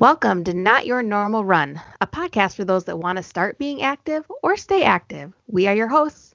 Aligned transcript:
Welcome 0.00 0.42
to 0.44 0.54
Not 0.54 0.86
Your 0.86 1.04
Normal 1.04 1.44
Run, 1.44 1.80
a 2.00 2.06
podcast 2.08 2.56
for 2.56 2.64
those 2.64 2.82
that 2.84 2.98
want 2.98 3.16
to 3.16 3.22
start 3.22 3.58
being 3.58 3.82
active 3.82 4.24
or 4.42 4.56
stay 4.56 4.82
active. 4.82 5.32
We 5.46 5.68
are 5.68 5.74
your 5.74 5.86
hosts. 5.86 6.34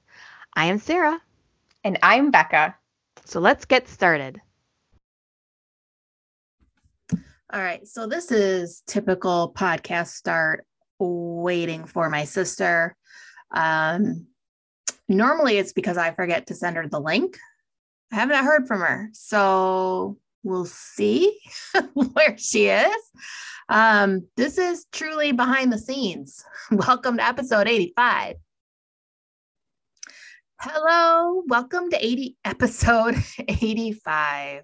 I 0.56 0.64
am 0.64 0.78
Sarah. 0.78 1.20
And 1.84 1.98
I'm 2.02 2.30
Becca. 2.30 2.74
So 3.26 3.38
let's 3.38 3.66
get 3.66 3.86
started. 3.86 4.40
All 7.52 7.60
right. 7.60 7.86
So 7.86 8.06
this 8.06 8.32
is 8.32 8.82
typical 8.86 9.52
podcast 9.54 10.08
start 10.08 10.64
waiting 10.98 11.84
for 11.84 12.08
my 12.08 12.24
sister. 12.24 12.96
Um, 13.50 14.26
normally 15.06 15.58
it's 15.58 15.74
because 15.74 15.98
I 15.98 16.12
forget 16.12 16.46
to 16.46 16.54
send 16.54 16.76
her 16.76 16.88
the 16.88 16.98
link. 16.98 17.36
I 18.10 18.16
haven't 18.16 18.42
heard 18.42 18.66
from 18.66 18.80
her. 18.80 19.10
So 19.12 20.16
we'll 20.42 20.66
see 20.66 21.38
where 21.94 22.36
she 22.38 22.68
is. 22.68 23.10
Um, 23.68 24.26
this 24.36 24.58
is 24.58 24.86
truly 24.92 25.32
behind 25.32 25.72
the 25.72 25.78
scenes. 25.78 26.44
Welcome 26.70 27.18
to 27.18 27.24
episode 27.24 27.68
85. 27.68 28.36
Hello, 30.62 31.42
welcome 31.46 31.88
to 31.88 32.04
80 32.04 32.36
episode 32.44 33.14
85. 33.48 34.62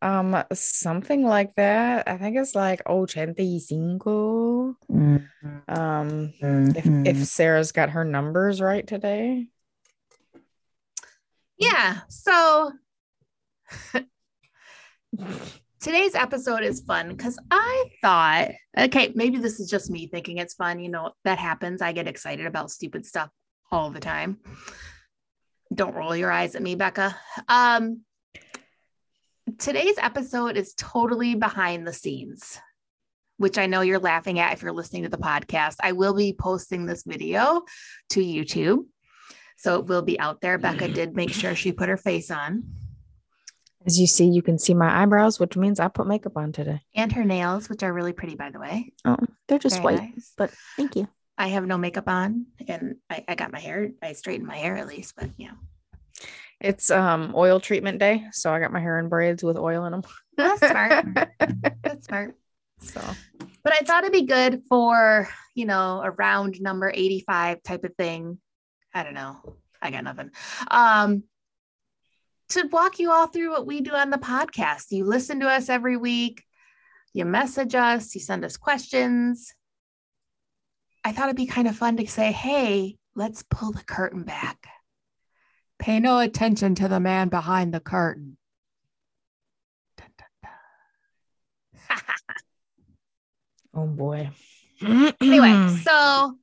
Um, 0.00 0.44
something 0.52 1.26
like 1.26 1.52
that. 1.56 2.06
I 2.06 2.16
think 2.16 2.36
it's 2.36 2.54
like 2.54 2.80
85. 2.86 4.76
Mm-hmm. 4.88 5.48
Um, 5.66 6.32
mm-hmm. 6.40 7.06
if, 7.06 7.16
if 7.16 7.26
Sarah's 7.26 7.72
got 7.72 7.90
her 7.90 8.04
numbers 8.04 8.60
right 8.60 8.86
today. 8.86 9.48
Yeah. 11.58 12.02
So 12.08 12.70
today's 15.80 16.14
episode 16.14 16.62
is 16.62 16.80
fun 16.80 17.10
because 17.10 17.38
I 17.50 17.90
thought, 18.00 18.52
okay, 18.76 19.12
maybe 19.14 19.38
this 19.38 19.60
is 19.60 19.68
just 19.68 19.90
me 19.90 20.06
thinking 20.06 20.38
it's 20.38 20.54
fun. 20.54 20.80
You 20.80 20.88
know, 20.88 21.12
that 21.24 21.38
happens. 21.38 21.82
I 21.82 21.92
get 21.92 22.08
excited 22.08 22.46
about 22.46 22.70
stupid 22.70 23.04
stuff 23.04 23.28
all 23.70 23.90
the 23.90 24.00
time. 24.00 24.38
Don't 25.74 25.94
roll 25.94 26.16
your 26.16 26.30
eyes 26.30 26.54
at 26.54 26.62
me, 26.62 26.74
Becca. 26.74 27.16
Um, 27.48 28.00
today's 29.58 29.98
episode 29.98 30.56
is 30.56 30.74
totally 30.74 31.34
behind 31.34 31.86
the 31.86 31.92
scenes, 31.92 32.58
which 33.36 33.58
I 33.58 33.66
know 33.66 33.82
you're 33.82 33.98
laughing 33.98 34.38
at 34.38 34.54
if 34.54 34.62
you're 34.62 34.72
listening 34.72 35.02
to 35.02 35.08
the 35.10 35.18
podcast. 35.18 35.76
I 35.82 35.92
will 35.92 36.14
be 36.14 36.34
posting 36.38 36.86
this 36.86 37.02
video 37.04 37.62
to 38.10 38.20
YouTube. 38.20 38.86
So 39.56 39.78
it 39.78 39.86
will 39.86 40.02
be 40.02 40.18
out 40.18 40.40
there. 40.40 40.58
Becca 40.58 40.88
did 40.94 41.14
make 41.14 41.30
sure 41.30 41.54
she 41.54 41.72
put 41.72 41.88
her 41.88 41.96
face 41.96 42.30
on. 42.30 42.64
As 43.86 43.98
you 43.98 44.06
see, 44.06 44.26
you 44.26 44.42
can 44.42 44.58
see 44.58 44.74
my 44.74 45.02
eyebrows, 45.02 45.38
which 45.38 45.56
means 45.56 45.78
I 45.78 45.88
put 45.88 46.06
makeup 46.06 46.36
on 46.36 46.52
today. 46.52 46.80
And 46.94 47.12
her 47.12 47.24
nails, 47.24 47.68
which 47.68 47.82
are 47.82 47.92
really 47.92 48.12
pretty, 48.12 48.34
by 48.34 48.50
the 48.50 48.58
way. 48.58 48.92
Oh, 49.04 49.16
they're 49.48 49.58
just 49.58 49.82
Very 49.82 49.96
white, 49.96 50.10
nice. 50.14 50.32
but 50.36 50.50
thank 50.76 50.96
you. 50.96 51.08
I 51.36 51.48
have 51.48 51.66
no 51.66 51.76
makeup 51.76 52.08
on 52.08 52.46
and 52.68 52.96
I, 53.10 53.24
I 53.26 53.34
got 53.34 53.52
my 53.52 53.58
hair, 53.58 53.90
I 54.00 54.12
straightened 54.12 54.46
my 54.46 54.56
hair 54.56 54.76
at 54.76 54.86
least, 54.86 55.14
but 55.16 55.30
yeah. 55.36 55.52
It's 56.60 56.90
um 56.90 57.34
oil 57.36 57.60
treatment 57.60 57.98
day. 57.98 58.24
So 58.32 58.52
I 58.54 58.60
got 58.60 58.72
my 58.72 58.80
hair 58.80 58.98
in 58.98 59.08
braids 59.08 59.42
with 59.42 59.58
oil 59.58 59.84
in 59.84 59.92
them. 59.92 60.02
That's 60.36 60.60
smart. 60.60 61.06
That's 61.82 62.06
smart. 62.06 62.36
So, 62.80 63.00
but 63.62 63.72
I 63.72 63.84
thought 63.84 64.04
it'd 64.04 64.12
be 64.12 64.22
good 64.26 64.62
for, 64.68 65.28
you 65.54 65.66
know, 65.66 66.00
a 66.02 66.10
round 66.10 66.60
number 66.60 66.90
85 66.94 67.62
type 67.62 67.84
of 67.84 67.94
thing. 67.96 68.38
I 68.94 69.02
don't 69.02 69.14
know. 69.14 69.56
I 69.82 69.90
got 69.90 70.04
nothing. 70.04 70.30
Um, 70.70 71.24
to 72.50 72.68
walk 72.68 72.98
you 72.98 73.10
all 73.10 73.26
through 73.26 73.50
what 73.50 73.66
we 73.66 73.80
do 73.80 73.92
on 73.92 74.10
the 74.10 74.18
podcast. 74.18 74.90
You 74.90 75.04
listen 75.04 75.40
to 75.40 75.48
us 75.48 75.68
every 75.68 75.96
week, 75.96 76.44
you 77.12 77.24
message 77.24 77.74
us, 77.74 78.14
you 78.14 78.20
send 78.20 78.44
us 78.44 78.56
questions. 78.56 79.52
I 81.04 81.12
thought 81.12 81.24
it'd 81.24 81.36
be 81.36 81.46
kind 81.46 81.68
of 81.68 81.76
fun 81.76 81.96
to 81.96 82.06
say, 82.06 82.32
hey, 82.32 82.96
let's 83.14 83.42
pull 83.42 83.72
the 83.72 83.84
curtain 83.84 84.22
back. 84.22 84.66
Pay 85.78 86.00
no 86.00 86.18
attention 86.18 86.74
to 86.76 86.88
the 86.88 87.00
man 87.00 87.28
behind 87.28 87.74
the 87.74 87.80
curtain. 87.80 88.36
Dun, 89.96 90.08
dun, 90.18 90.50
dun. 91.90 92.00
oh 93.74 93.86
boy. 93.86 94.30
anyway, 95.20 95.76
so 95.82 96.36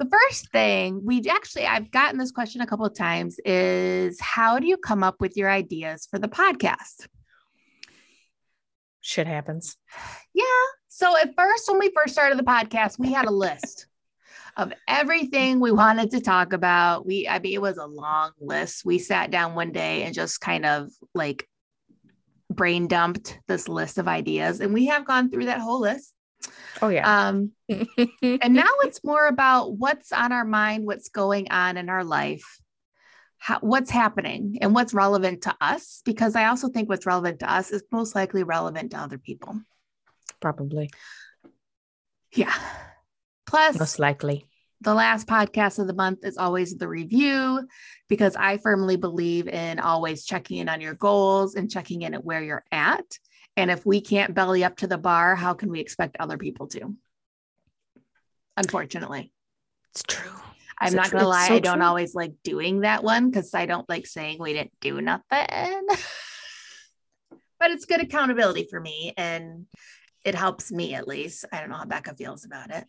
the 0.00 0.08
first 0.08 0.50
thing 0.50 1.02
we 1.04 1.22
actually 1.28 1.66
I've 1.66 1.90
gotten 1.90 2.18
this 2.18 2.32
question 2.32 2.62
a 2.62 2.66
couple 2.66 2.86
of 2.86 2.94
times 2.94 3.38
is 3.44 4.18
how 4.18 4.58
do 4.58 4.66
you 4.66 4.78
come 4.78 5.02
up 5.02 5.20
with 5.20 5.36
your 5.36 5.50
ideas 5.50 6.08
for 6.10 6.18
the 6.18 6.26
podcast? 6.26 7.06
Shit 9.02 9.26
happens. 9.26 9.76
Yeah. 10.32 10.44
So 10.88 11.16
at 11.18 11.34
first 11.36 11.68
when 11.68 11.78
we 11.78 11.92
first 11.94 12.14
started 12.14 12.38
the 12.38 12.44
podcast, 12.44 12.98
we 12.98 13.12
had 13.12 13.26
a 13.26 13.30
list 13.30 13.88
of 14.56 14.72
everything 14.88 15.60
we 15.60 15.70
wanted 15.70 16.12
to 16.12 16.20
talk 16.20 16.54
about. 16.54 17.04
We 17.04 17.28
I 17.28 17.38
mean 17.38 17.52
it 17.52 17.62
was 17.62 17.76
a 17.76 17.86
long 17.86 18.32
list. 18.40 18.86
We 18.86 18.98
sat 18.98 19.30
down 19.30 19.54
one 19.54 19.70
day 19.70 20.04
and 20.04 20.14
just 20.14 20.40
kind 20.40 20.64
of 20.64 20.88
like 21.14 21.46
brain 22.48 22.86
dumped 22.86 23.38
this 23.48 23.68
list 23.68 23.98
of 23.98 24.08
ideas 24.08 24.60
and 24.60 24.72
we 24.72 24.86
have 24.86 25.06
gone 25.06 25.30
through 25.30 25.44
that 25.44 25.60
whole 25.60 25.80
list 25.80 26.14
Oh 26.82 26.88
yeah. 26.88 27.28
Um, 27.28 27.52
and 27.68 28.54
now 28.54 28.68
it's 28.82 29.04
more 29.04 29.26
about 29.26 29.76
what's 29.76 30.12
on 30.12 30.32
our 30.32 30.44
mind, 30.44 30.86
what's 30.86 31.08
going 31.08 31.50
on 31.50 31.76
in 31.76 31.88
our 31.88 32.04
life, 32.04 32.60
how, 33.38 33.58
what's 33.60 33.90
happening, 33.90 34.58
and 34.60 34.74
what's 34.74 34.94
relevant 34.94 35.42
to 35.42 35.54
us. 35.60 36.02
Because 36.04 36.36
I 36.36 36.46
also 36.46 36.68
think 36.68 36.88
what's 36.88 37.06
relevant 37.06 37.40
to 37.40 37.52
us 37.52 37.70
is 37.70 37.82
most 37.92 38.14
likely 38.14 38.42
relevant 38.42 38.92
to 38.92 38.98
other 38.98 39.18
people. 39.18 39.60
Probably. 40.40 40.90
Yeah. 42.34 42.54
Plus, 43.46 43.78
most 43.78 43.98
likely. 43.98 44.46
The 44.82 44.94
last 44.94 45.26
podcast 45.26 45.78
of 45.78 45.86
the 45.86 45.94
month 45.94 46.20
is 46.24 46.38
always 46.38 46.74
the 46.74 46.88
review 46.88 47.68
because 48.08 48.34
I 48.34 48.56
firmly 48.56 48.96
believe 48.96 49.46
in 49.46 49.78
always 49.78 50.24
checking 50.24 50.56
in 50.56 50.70
on 50.70 50.80
your 50.80 50.94
goals 50.94 51.54
and 51.54 51.70
checking 51.70 52.00
in 52.00 52.14
at 52.14 52.24
where 52.24 52.42
you're 52.42 52.64
at 52.72 53.04
and 53.56 53.70
if 53.70 53.84
we 53.84 54.00
can't 54.00 54.34
belly 54.34 54.64
up 54.64 54.76
to 54.78 54.86
the 54.86 54.98
bar, 54.98 55.34
how 55.36 55.54
can 55.54 55.70
we 55.70 55.80
expect 55.80 56.16
other 56.18 56.38
people 56.38 56.66
to? 56.68 56.94
Unfortunately, 58.56 59.32
it's 59.92 60.02
true. 60.02 60.30
I'm 60.78 60.94
not 60.94 61.10
going 61.10 61.22
to 61.22 61.28
lie. 61.28 61.48
So 61.48 61.54
I 61.54 61.58
don't 61.58 61.78
true. 61.78 61.86
always 61.86 62.14
like 62.14 62.32
doing 62.42 62.80
that 62.80 63.04
one 63.04 63.28
because 63.28 63.52
I 63.54 63.66
don't 63.66 63.88
like 63.88 64.06
saying 64.06 64.38
we 64.40 64.54
didn't 64.54 64.72
do 64.80 65.00
nothing. 65.00 65.26
but 67.60 67.70
it's 67.70 67.84
good 67.84 68.00
accountability 68.00 68.66
for 68.70 68.80
me 68.80 69.12
and 69.16 69.66
it 70.24 70.34
helps 70.34 70.72
me 70.72 70.94
at 70.94 71.06
least. 71.06 71.44
I 71.52 71.60
don't 71.60 71.68
know 71.68 71.76
how 71.76 71.84
Becca 71.84 72.14
feels 72.14 72.46
about 72.46 72.70
it. 72.70 72.84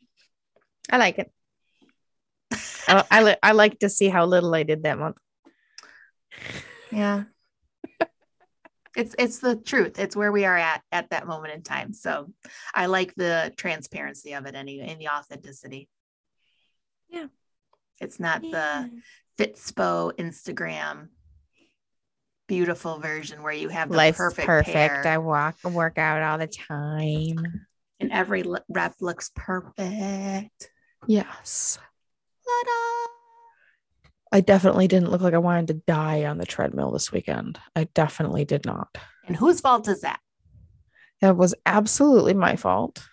I 0.90 0.98
like 0.98 1.20
it. 1.20 1.32
I, 2.88 3.04
I, 3.12 3.24
li- 3.24 3.38
I 3.44 3.52
like 3.52 3.80
to 3.80 3.90
see 3.90 4.08
how 4.08 4.26
little 4.26 4.56
I 4.56 4.64
did 4.64 4.84
that 4.84 4.98
month. 4.98 5.18
Yeah 6.92 7.24
it's 8.96 9.16
it's 9.18 9.40
the 9.40 9.56
truth. 9.56 10.00
It's 10.00 10.16
where 10.16 10.32
we 10.32 10.46
are 10.46 10.58
at 10.58 10.82
at 10.92 11.10
that 11.12 11.28
moment 11.28 11.54
in 11.54 11.64
time. 11.64 11.94
So 11.94 12.32
i 12.74 12.88
like 12.88 13.16
the 13.16 13.54
transparency 13.56 14.34
of 14.34 14.46
it 14.46 14.56
anyway 14.56 14.88
and 14.90 15.00
the 15.00 15.10
authenticity. 15.10 15.90
Yeah. 17.10 17.28
It's 18.00 18.20
not 18.20 18.44
yeah. 18.44 18.88
the 19.38 19.44
fitspo 19.44 20.14
instagram 20.18 21.08
beautiful 22.52 23.00
version 23.00 23.44
where 23.44 23.54
you 23.54 23.70
have 23.70 23.88
the 23.88 23.96
Life's 23.96 24.18
perfect 24.18 24.46
perfect. 24.46 24.76
pair. 24.76 25.08
i 25.08 25.18
walk 25.18 25.56
and 25.64 25.74
work 25.74 25.98
out 25.98 26.22
all 26.22 26.38
the 26.38 26.48
time. 26.48 27.66
And 28.02 28.12
every 28.12 28.44
rep 28.68 28.96
looks 29.00 29.32
perfect. 29.34 30.70
Yes. 31.08 31.80
Ta-da! 32.44 33.21
I 34.32 34.42
definitely 34.42 34.88
didn't 34.88 35.12
look 35.12 35.22
like 35.22 35.34
I 35.34 35.40
wanted 35.40 35.68
to 35.68 35.74
die 35.74 36.26
on 36.26 36.38
the 36.38 36.46
treadmill 36.46 36.92
this 36.92 37.12
weekend. 37.12 37.60
I 37.76 37.86
definitely 37.94 38.46
did 38.46 38.66
not. 38.66 38.98
And 39.28 39.36
whose 39.36 39.60
fault 39.60 39.88
is 39.88 40.02
that? 40.02 40.20
That 41.20 41.36
was 41.36 41.54
absolutely 41.66 42.34
my 42.34 42.56
fault. 42.56 43.04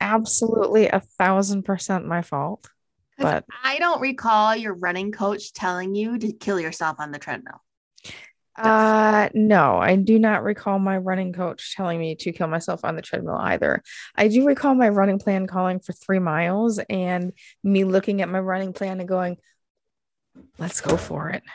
absolutely 0.00 0.86
a 0.88 1.00
thousand 1.00 1.64
percent 1.64 2.06
my 2.06 2.22
fault. 2.22 2.70
But 3.18 3.44
I 3.64 3.78
don't 3.78 4.00
recall 4.00 4.54
your 4.54 4.74
running 4.74 5.10
coach 5.10 5.52
telling 5.52 5.96
you 5.96 6.18
to 6.18 6.32
kill 6.32 6.60
yourself 6.60 6.98
on 7.00 7.10
the 7.10 7.18
treadmill. 7.18 7.60
Uh, 8.58 9.28
no, 9.34 9.78
I 9.78 9.94
do 9.94 10.18
not 10.18 10.42
recall 10.42 10.78
my 10.80 10.96
running 10.98 11.32
coach 11.32 11.76
telling 11.76 12.00
me 12.00 12.16
to 12.16 12.32
kill 12.32 12.48
myself 12.48 12.84
on 12.84 12.96
the 12.96 13.02
treadmill 13.02 13.36
either. 13.36 13.82
I 14.16 14.28
do 14.28 14.46
recall 14.46 14.74
my 14.74 14.88
running 14.88 15.20
plan 15.20 15.46
calling 15.46 15.78
for 15.78 15.92
three 15.92 16.18
miles 16.18 16.80
and 16.90 17.32
me 17.62 17.84
looking 17.84 18.20
at 18.20 18.28
my 18.28 18.40
running 18.40 18.72
plan 18.72 18.98
and 18.98 19.08
going, 19.08 19.36
let's 20.58 20.80
go 20.80 20.96
for 20.96 21.30
it. 21.30 21.42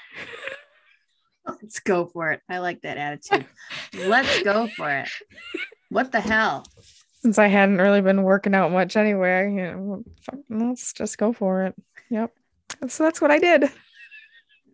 Let's 1.45 1.81
go 1.81 2.05
for 2.05 2.31
it. 2.31 2.39
I 2.47 2.59
like 2.59 2.83
that 2.83 2.97
attitude. 2.97 3.45
let's 4.07 4.43
go 4.43 4.67
for 4.67 4.89
it. 4.89 5.09
What 5.89 6.13
the 6.13 6.21
hell? 6.21 6.65
Since 7.21 7.37
I 7.37 7.47
hadn't 7.47 7.79
really 7.79 7.99
been 7.99 8.23
working 8.23 8.55
out 8.55 8.71
much 8.71 8.95
anyway, 8.95 9.51
you 9.51 9.61
know, 9.61 10.03
let's 10.49 10.93
just 10.93 11.17
go 11.17 11.33
for 11.33 11.65
it. 11.65 11.75
Yep. 12.09 12.33
So 12.87 13.03
that's 13.03 13.19
what 13.19 13.29
I 13.29 13.39
did. 13.39 13.69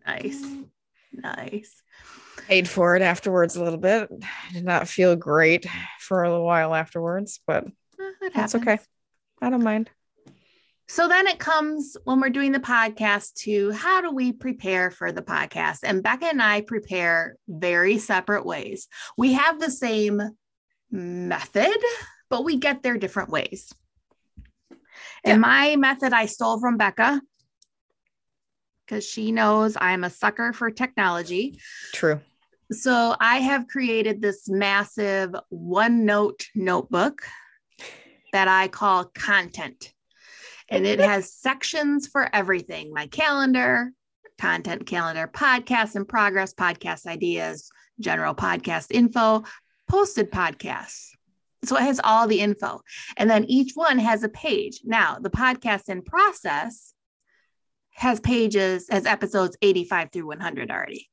Nice. 0.06 0.44
Nice. 1.12 1.82
Paid 2.50 2.68
for 2.68 2.96
it 2.96 3.02
afterwards 3.02 3.54
a 3.54 3.62
little 3.62 3.78
bit. 3.78 4.10
I 4.10 4.52
did 4.52 4.64
not 4.64 4.88
feel 4.88 5.14
great 5.14 5.66
for 6.00 6.24
a 6.24 6.28
little 6.28 6.44
while 6.44 6.74
afterwards, 6.74 7.40
but 7.46 7.64
eh, 7.64 8.10
It 8.22 8.34
that's 8.34 8.56
okay. 8.56 8.80
I 9.40 9.50
don't 9.50 9.62
mind. 9.62 9.88
So 10.88 11.06
then 11.06 11.28
it 11.28 11.38
comes 11.38 11.96
when 12.02 12.18
we're 12.18 12.30
doing 12.30 12.50
the 12.50 12.58
podcast 12.58 13.34
to 13.44 13.70
how 13.70 14.00
do 14.00 14.10
we 14.10 14.32
prepare 14.32 14.90
for 14.90 15.12
the 15.12 15.22
podcast? 15.22 15.78
And 15.84 16.02
Becca 16.02 16.26
and 16.26 16.42
I 16.42 16.62
prepare 16.62 17.36
very 17.46 17.98
separate 17.98 18.44
ways. 18.44 18.88
We 19.16 19.34
have 19.34 19.60
the 19.60 19.70
same 19.70 20.20
method, 20.90 21.76
but 22.28 22.44
we 22.44 22.56
get 22.56 22.82
there 22.82 22.98
different 22.98 23.30
ways. 23.30 23.72
Yeah. 24.70 24.76
And 25.24 25.40
my 25.40 25.76
method 25.76 26.12
I 26.12 26.26
stole 26.26 26.58
from 26.58 26.76
Becca 26.78 27.22
because 28.84 29.06
she 29.06 29.30
knows 29.30 29.76
I'm 29.80 30.02
a 30.02 30.10
sucker 30.10 30.52
for 30.52 30.72
technology. 30.72 31.60
True. 31.94 32.20
So 32.72 33.16
I 33.18 33.38
have 33.38 33.66
created 33.66 34.22
this 34.22 34.48
massive 34.48 35.34
OneNote 35.52 36.44
notebook 36.54 37.22
that 38.32 38.46
I 38.46 38.68
call 38.68 39.06
content. 39.06 39.92
And 40.68 40.86
it 40.86 41.00
has 41.00 41.34
sections 41.40 42.06
for 42.06 42.32
everything 42.32 42.92
my 42.92 43.08
calendar, 43.08 43.90
content 44.38 44.86
calendar, 44.86 45.28
podcasts 45.32 45.96
in 45.96 46.04
progress, 46.04 46.54
podcast 46.54 47.06
ideas, 47.06 47.70
general 47.98 48.36
podcast 48.36 48.86
info, 48.90 49.42
posted 49.88 50.30
podcasts. 50.30 51.08
So 51.64 51.76
it 51.76 51.82
has 51.82 52.00
all 52.02 52.28
the 52.28 52.40
info. 52.40 52.82
And 53.16 53.28
then 53.28 53.44
each 53.46 53.72
one 53.74 53.98
has 53.98 54.22
a 54.22 54.28
page. 54.28 54.80
Now, 54.84 55.18
the 55.20 55.28
podcast 55.28 55.88
in 55.88 56.02
process 56.02 56.94
has 57.90 58.20
pages, 58.20 58.88
has 58.88 59.06
episodes 59.06 59.58
85 59.60 60.12
through 60.12 60.26
100 60.28 60.70
already. 60.70 61.09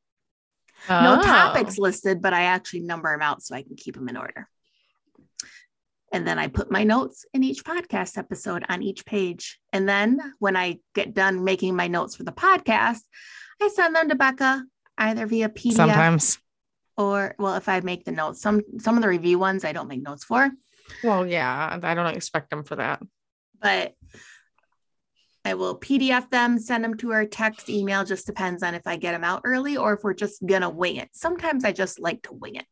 No 0.89 1.17
Oh. 1.19 1.21
topics 1.23 1.77
listed, 1.77 2.21
but 2.21 2.33
I 2.33 2.43
actually 2.43 2.81
number 2.81 3.11
them 3.11 3.21
out 3.21 3.41
so 3.43 3.55
I 3.55 3.63
can 3.63 3.75
keep 3.75 3.95
them 3.95 4.07
in 4.09 4.17
order. 4.17 4.47
And 6.13 6.25
then 6.25 6.39
I 6.39 6.47
put 6.47 6.71
my 6.71 6.83
notes 6.85 7.25
in 7.33 7.43
each 7.43 7.65
podcast 7.65 8.17
episode 8.17 8.63
on 8.69 8.81
each 8.81 9.05
page. 9.05 9.59
And 9.73 9.87
then 9.89 10.19
when 10.39 10.55
I 10.55 10.79
get 10.95 11.13
done 11.13 11.43
making 11.43 11.75
my 11.75 11.87
notes 11.87 12.15
for 12.15 12.23
the 12.23 12.31
podcast, 12.31 13.01
I 13.61 13.67
send 13.67 13.93
them 13.95 14.07
to 14.09 14.15
Becca 14.15 14.63
either 14.97 15.25
via 15.25 15.49
PDF 15.49 15.73
Sometimes. 15.73 16.37
or 16.97 17.35
well, 17.37 17.55
if 17.55 17.67
I 17.67 17.81
make 17.81 18.05
the 18.05 18.13
notes, 18.13 18.41
some 18.41 18.61
some 18.79 18.95
of 18.95 19.01
the 19.01 19.09
review 19.09 19.37
ones 19.37 19.65
I 19.65 19.73
don't 19.73 19.89
make 19.89 20.01
notes 20.01 20.23
for, 20.23 20.49
Well, 21.03 21.27
yeah, 21.27 21.77
I 21.83 21.93
don't 21.93 22.15
expect 22.15 22.51
them 22.51 22.63
for 22.63 22.77
that. 22.77 23.01
but 23.59 23.93
I 25.47 25.53
will 25.53 25.79
PDF 25.79 26.29
them, 26.29 26.59
send 26.59 26.83
them 26.83 26.97
to 26.97 27.11
her 27.11 27.25
text, 27.25 27.69
email, 27.69 28.03
just 28.03 28.25
depends 28.25 28.63
on 28.63 28.75
if 28.75 28.85
I 28.85 28.97
get 28.97 29.13
them 29.13 29.23
out 29.23 29.43
early 29.45 29.77
or 29.77 29.93
if 29.93 30.03
we're 30.03 30.13
just 30.13 30.45
gonna 30.45 30.69
wing 30.69 30.97
it. 30.97 31.07
Sometimes 31.13 31.63
I 31.63 31.71
just 31.71 32.01
like 32.01 32.23
to 32.23 32.33
wing 32.33 32.55
it. 32.55 32.65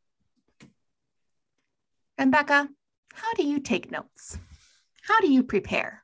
And 2.17 2.33
Becca, 2.33 2.67
how 3.13 3.33
do 3.35 3.47
you 3.47 3.61
take 3.61 3.91
notes? 3.91 4.37
How 5.03 5.21
do 5.21 5.31
you 5.31 5.41
prepare? 5.41 6.03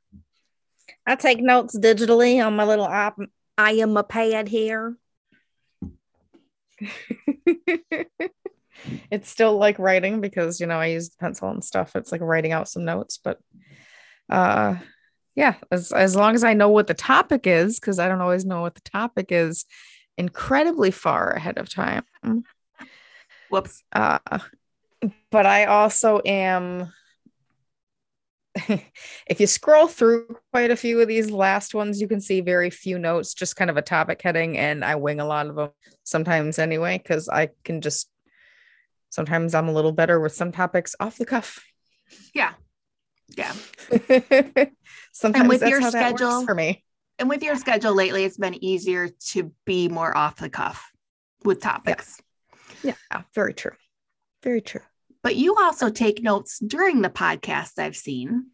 I 1.06 1.18
take 1.18 1.42
notes 1.42 1.78
digitally 1.78 2.42
on 2.42 2.56
my 2.56 2.64
little 2.64 2.86
op- 2.86 3.20
I 3.58 3.72
am 3.74 3.98
a 3.98 4.04
pad 4.04 4.48
here. 4.48 4.96
it's 9.12 9.30
still 9.30 9.58
like 9.58 9.78
writing 9.78 10.22
because 10.22 10.62
you 10.62 10.68
know 10.68 10.80
I 10.80 10.86
use 10.86 11.10
the 11.10 11.18
pencil 11.20 11.50
and 11.50 11.66
stuff. 11.66 11.98
It's 11.98 12.14
like 12.14 12.22
writing 12.22 12.54
out 12.54 12.70
some 12.70 12.86
notes, 12.86 13.20
but 13.22 13.40
uh 14.30 14.76
yeah, 15.36 15.56
as 15.72 15.92
as 15.92 16.16
long 16.16 16.36
as 16.36 16.44
I 16.44 16.54
know 16.54 16.70
what 16.70 16.88
the 16.88 16.94
topic 16.94 17.48
is, 17.48 17.80
because 17.80 18.00
I 18.00 18.08
don't 18.08 18.22
always 18.22 18.46
know 18.46 18.62
what 18.62 18.76
the 18.76 18.82
topic 18.82 19.28
is 19.30 19.66
incredibly 20.18 20.92
far 20.92 21.32
ahead 21.32 21.58
of 21.58 21.70
time. 21.70 22.04
Whoops. 23.50 23.84
Uh, 23.92 24.20
but 25.30 25.46
I 25.46 25.66
also 25.66 26.22
am. 26.26 26.92
if 29.28 29.40
you 29.40 29.48
scroll 29.48 29.88
through 29.88 30.36
quite 30.52 30.72
a 30.72 30.76
few 30.76 31.00
of 31.00 31.08
these 31.08 31.32
last 31.32 31.74
ones, 31.74 32.02
you 32.02 32.08
can 32.08 32.20
see 32.20 32.42
very 32.42 32.70
few 32.70 33.00
notes, 33.00 33.34
just 33.34 33.56
kind 33.56 33.70
of 33.70 33.78
a 33.78 33.82
topic 33.82 34.22
heading, 34.22 34.58
and 34.58 34.84
I 34.84 34.96
wing 34.96 35.22
a 35.22 35.26
lot 35.26 35.48
of 35.48 35.56
them 35.56 35.70
sometimes 36.04 36.60
anyway, 36.60 36.98
because 36.98 37.30
I 37.30 37.50
can 37.64 37.82
just. 37.82 38.10
Sometimes 39.10 39.54
I'm 39.54 39.68
a 39.68 39.74
little 39.74 39.92
better 39.92 40.22
with 40.22 40.34
some 40.34 40.54
topics 40.54 40.96
off 40.98 41.18
the 41.18 41.26
cuff. 41.26 41.66
Yeah. 42.34 42.54
Yeah. 43.36 43.54
sometimes 45.12 45.50
with 45.50 45.60
that's 45.62 45.70
your 45.70 45.82
schedule- 45.82 46.46
for 46.46 46.56
me. 46.56 46.84
And 47.20 47.30
with 47.30 47.44
your 47.44 47.56
schedule 47.56 47.94
lately, 47.94 48.24
it's 48.24 48.38
been 48.38 48.64
easier 48.64 49.10
to 49.28 49.54
be 49.66 49.88
more 49.88 50.16
off 50.18 50.38
the 50.38 50.50
cuff 50.50 50.92
with 51.44 51.62
topics. 51.62 52.20
Yeah, 52.82 52.96
very 53.36 53.54
true. 53.54 53.74
Very 54.42 54.62
true. 54.62 54.82
But 55.22 55.36
you 55.36 55.56
also 55.56 55.92
take 55.92 56.24
notes 56.24 56.58
during 56.58 57.02
the 57.02 57.12
podcast, 57.12 57.78
I've 57.78 57.96
seen. 57.96 58.48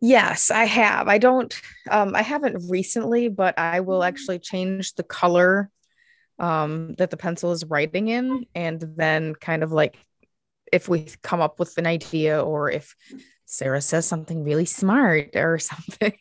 Yes, 0.00 0.50
I 0.50 0.64
have. 0.64 1.08
I 1.08 1.18
don't 1.18 1.54
um 1.90 2.14
I 2.14 2.22
haven't 2.22 2.70
recently, 2.70 3.28
but 3.28 3.58
I 3.58 3.80
will 3.80 4.02
actually 4.02 4.38
change 4.38 4.94
the 4.94 5.02
color 5.02 5.70
um 6.38 6.94
that 6.98 7.10
the 7.10 7.16
pencil 7.16 7.52
is 7.52 7.64
writing 7.64 8.08
in 8.08 8.46
and 8.54 8.82
then 8.96 9.34
kind 9.34 9.62
of 9.62 9.72
like 9.72 9.98
if 10.72 10.88
we 10.88 11.06
come 11.22 11.40
up 11.40 11.58
with 11.58 11.76
an 11.78 11.86
idea 11.86 12.42
or 12.42 12.70
if 12.70 12.94
Sarah 13.46 13.80
says 13.80 14.06
something 14.06 14.44
really 14.44 14.66
smart 14.66 15.34
or 15.34 15.58
something. 15.58 16.12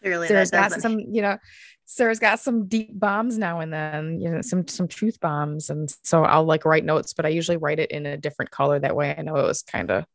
Clearly, 0.00 0.28
Sarah's 0.28 0.50
got 0.50 0.72
some, 0.72 0.98
you 0.98 1.22
know, 1.22 1.38
Sarah's 1.84 2.18
got 2.18 2.40
some 2.40 2.66
deep 2.66 2.98
bombs 2.98 3.36
now 3.36 3.60
and 3.60 3.72
then, 3.72 4.20
you 4.20 4.30
know, 4.30 4.40
some 4.40 4.66
some 4.66 4.88
truth 4.88 5.20
bombs. 5.20 5.68
And 5.68 5.94
so 6.02 6.24
I'll 6.24 6.44
like 6.44 6.64
write 6.64 6.84
notes, 6.84 7.12
but 7.12 7.26
I 7.26 7.30
usually 7.30 7.58
write 7.58 7.78
it 7.78 7.90
in 7.90 8.06
a 8.06 8.16
different 8.16 8.50
color. 8.50 8.78
That 8.78 8.96
way 8.96 9.14
I 9.16 9.22
know 9.22 9.36
it 9.36 9.42
was 9.46 9.62
kind 9.62 9.90
of 9.90 10.06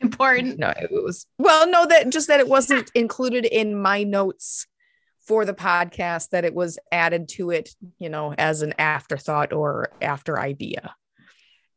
important. 0.00 0.58
no, 0.58 0.70
it 0.70 0.90
was 0.90 1.26
well, 1.38 1.68
no, 1.68 1.86
that 1.86 2.10
just 2.10 2.28
that 2.28 2.40
it 2.40 2.48
wasn't 2.48 2.90
included 2.94 3.44
in 3.44 3.80
my 3.80 4.02
notes 4.02 4.66
for 5.20 5.44
the 5.44 5.54
podcast, 5.54 6.30
that 6.30 6.44
it 6.44 6.54
was 6.54 6.78
added 6.90 7.28
to 7.28 7.50
it, 7.50 7.70
you 7.98 8.08
know, 8.08 8.34
as 8.36 8.62
an 8.62 8.74
afterthought 8.78 9.52
or 9.52 9.92
after 10.02 10.38
idea. 10.38 10.94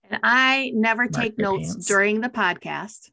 And 0.09 0.19
I 0.23 0.71
never 0.73 1.03
Mark 1.03 1.11
take 1.11 1.37
notes 1.37 1.73
pants. 1.73 1.85
during 1.85 2.21
the 2.21 2.29
podcast 2.29 3.11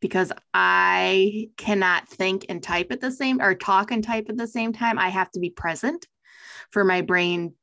because 0.00 0.32
I 0.52 1.48
cannot 1.56 2.08
think 2.08 2.46
and 2.48 2.62
type 2.62 2.88
at 2.90 3.00
the 3.00 3.10
same 3.10 3.40
or 3.40 3.54
talk 3.54 3.90
and 3.90 4.04
type 4.04 4.26
at 4.28 4.36
the 4.36 4.46
same 4.46 4.72
time. 4.72 4.98
I 4.98 5.08
have 5.08 5.30
to 5.32 5.40
be 5.40 5.50
present 5.50 6.06
for 6.70 6.84
my 6.84 7.00
brain 7.00 7.54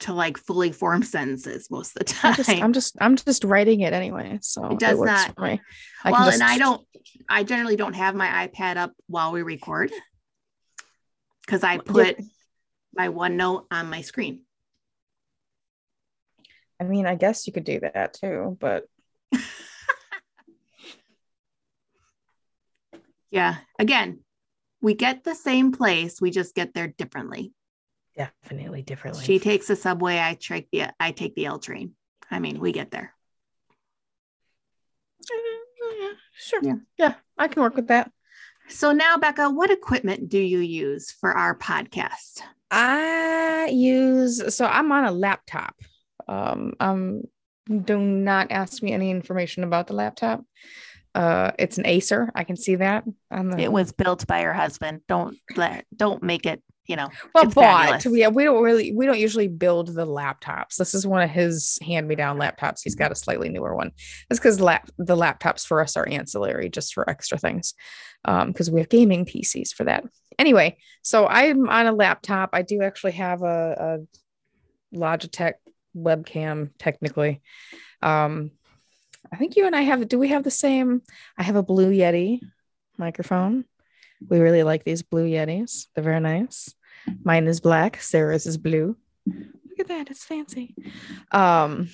to 0.00 0.12
like 0.14 0.38
fully 0.38 0.72
form 0.72 1.02
sentences 1.14 1.68
most 1.70 1.96
of 1.96 2.06
the 2.06 2.14
I'm 2.22 2.34
time. 2.34 2.36
just, 2.36 2.50
I'm 2.62 2.72
just, 2.72 2.96
I'm 3.00 3.16
just 3.16 3.44
writing 3.44 3.80
it 3.80 3.92
anyway. 3.92 4.38
So 4.42 4.70
It 4.70 4.78
does 4.78 4.98
works 4.98 5.10
not- 5.10 5.34
for 5.34 5.40
me. 5.42 5.60
I 6.04 6.10
well, 6.12 6.24
just- 6.26 6.40
and 6.40 6.48
I 6.48 6.58
don't, 6.58 6.86
I 7.28 7.42
generally 7.44 7.76
don't 7.76 7.94
have 7.94 8.14
my 8.14 8.46
iPad 8.48 8.76
up 8.76 8.92
while 9.06 9.32
we 9.32 9.42
record 9.42 9.90
because 11.44 11.64
I 11.64 11.74
Yeah. 11.74 11.80
put 11.84 12.16
my 12.94 13.08
OneNote 13.08 13.64
on 13.70 13.90
my 13.90 14.00
screen. 14.02 14.42
I 16.80 16.84
mean, 16.84 17.06
I 17.06 17.14
guess 17.14 17.46
you 17.46 17.52
could 17.52 17.64
do 17.64 17.80
that 17.80 18.14
too, 18.14 18.56
but 18.58 18.84
Yeah. 23.30 23.56
Again, 23.78 24.20
we 24.80 24.94
get 24.94 25.24
the 25.24 25.34
same 25.34 25.72
place, 25.72 26.20
we 26.20 26.30
just 26.30 26.54
get 26.54 26.74
there 26.74 26.88
differently. 26.88 27.52
definitely 28.16 28.82
differently. 28.82 29.24
She 29.24 29.38
takes 29.38 29.66
the 29.66 29.76
subway, 29.76 30.18
I 30.18 30.34
take 30.34 30.68
the 30.70 30.88
I 30.98 31.12
take 31.12 31.34
the 31.34 31.46
L 31.46 31.58
train. 31.58 31.92
I 32.30 32.38
mean, 32.38 32.60
we 32.60 32.72
get 32.72 32.90
there. 32.90 33.14
yeah, 35.30 36.12
sure. 36.34 36.60
Yeah. 36.62 36.74
yeah, 36.96 37.14
I 37.36 37.48
can 37.48 37.62
work 37.62 37.76
with 37.76 37.88
that. 37.88 38.10
So 38.68 38.92
now, 38.92 39.16
Becca, 39.16 39.50
what 39.50 39.70
equipment 39.70 40.28
do 40.28 40.38
you 40.38 40.60
use 40.60 41.10
for 41.10 41.32
our 41.32 41.58
podcast? 41.58 42.40
I 42.70 43.68
use 43.72 44.54
so 44.54 44.64
I'm 44.64 44.92
on 44.92 45.04
a 45.04 45.12
laptop. 45.12 45.74
Um, 46.28 46.74
um, 46.78 47.22
do 47.84 47.98
not 47.98 48.50
ask 48.50 48.82
me 48.82 48.92
any 48.92 49.10
information 49.10 49.64
about 49.64 49.88
the 49.88 49.94
laptop. 49.94 50.44
Uh, 51.14 51.50
it's 51.58 51.78
an 51.78 51.86
Acer. 51.86 52.30
I 52.34 52.44
can 52.44 52.56
see 52.56 52.76
that 52.76 53.04
on 53.30 53.50
the. 53.50 53.58
It 53.58 53.72
was 53.72 53.92
built 53.92 54.26
by 54.26 54.42
her 54.42 54.52
husband. 54.52 55.02
Don't 55.08 55.36
let 55.56 55.84
don't 55.94 56.22
make 56.22 56.46
it, 56.46 56.62
you 56.86 56.96
know. 56.96 57.08
well 57.34 57.46
bought. 57.46 58.04
Yeah, 58.04 58.28
we 58.28 58.44
don't 58.44 58.62
really 58.62 58.92
we 58.92 59.06
don't 59.06 59.18
usually 59.18 59.48
build 59.48 59.88
the 59.88 60.06
laptops. 60.06 60.76
This 60.76 60.94
is 60.94 61.06
one 61.06 61.22
of 61.22 61.30
his 61.30 61.78
hand 61.82 62.06
me 62.06 62.14
down 62.14 62.38
laptops. 62.38 62.80
He's 62.84 62.94
got 62.94 63.12
a 63.12 63.16
slightly 63.16 63.48
newer 63.48 63.74
one. 63.74 63.90
That's 64.28 64.38
because 64.38 64.60
lap 64.60 64.88
the 64.98 65.16
laptops 65.16 65.66
for 65.66 65.80
us 65.80 65.96
are 65.96 66.08
ancillary, 66.08 66.68
just 66.68 66.94
for 66.94 67.08
extra 67.10 67.38
things. 67.38 67.74
Um, 68.24 68.48
because 68.48 68.70
we 68.70 68.80
have 68.80 68.90
gaming 68.90 69.24
PCs 69.24 69.72
for 69.72 69.84
that. 69.84 70.04
Anyway, 70.38 70.76
so 71.02 71.26
I'm 71.26 71.68
on 71.68 71.86
a 71.86 71.92
laptop. 71.92 72.50
I 72.52 72.62
do 72.62 72.82
actually 72.82 73.12
have 73.12 73.42
a, 73.42 73.98
a 74.92 74.96
Logitech 74.96 75.54
webcam, 75.96 76.70
technically. 76.78 77.42
Um, 78.02 78.52
I 79.32 79.36
think 79.36 79.56
you 79.56 79.66
and 79.66 79.76
I 79.76 79.82
have. 79.82 80.08
Do 80.08 80.18
we 80.18 80.28
have 80.28 80.44
the 80.44 80.50
same? 80.50 81.02
I 81.38 81.42
have 81.42 81.56
a 81.56 81.62
Blue 81.62 81.90
Yeti 81.90 82.40
microphone. 82.96 83.64
We 84.28 84.40
really 84.40 84.62
like 84.62 84.84
these 84.84 85.02
Blue 85.02 85.26
Yetis. 85.26 85.86
They're 85.94 86.04
very 86.04 86.20
nice. 86.20 86.74
Mine 87.24 87.46
is 87.46 87.60
black. 87.60 88.00
Sarah's 88.00 88.46
is 88.46 88.58
blue. 88.58 88.96
Look 89.26 89.80
at 89.80 89.88
that. 89.88 90.10
It's 90.10 90.24
fancy. 90.24 90.74
Um, 91.32 91.88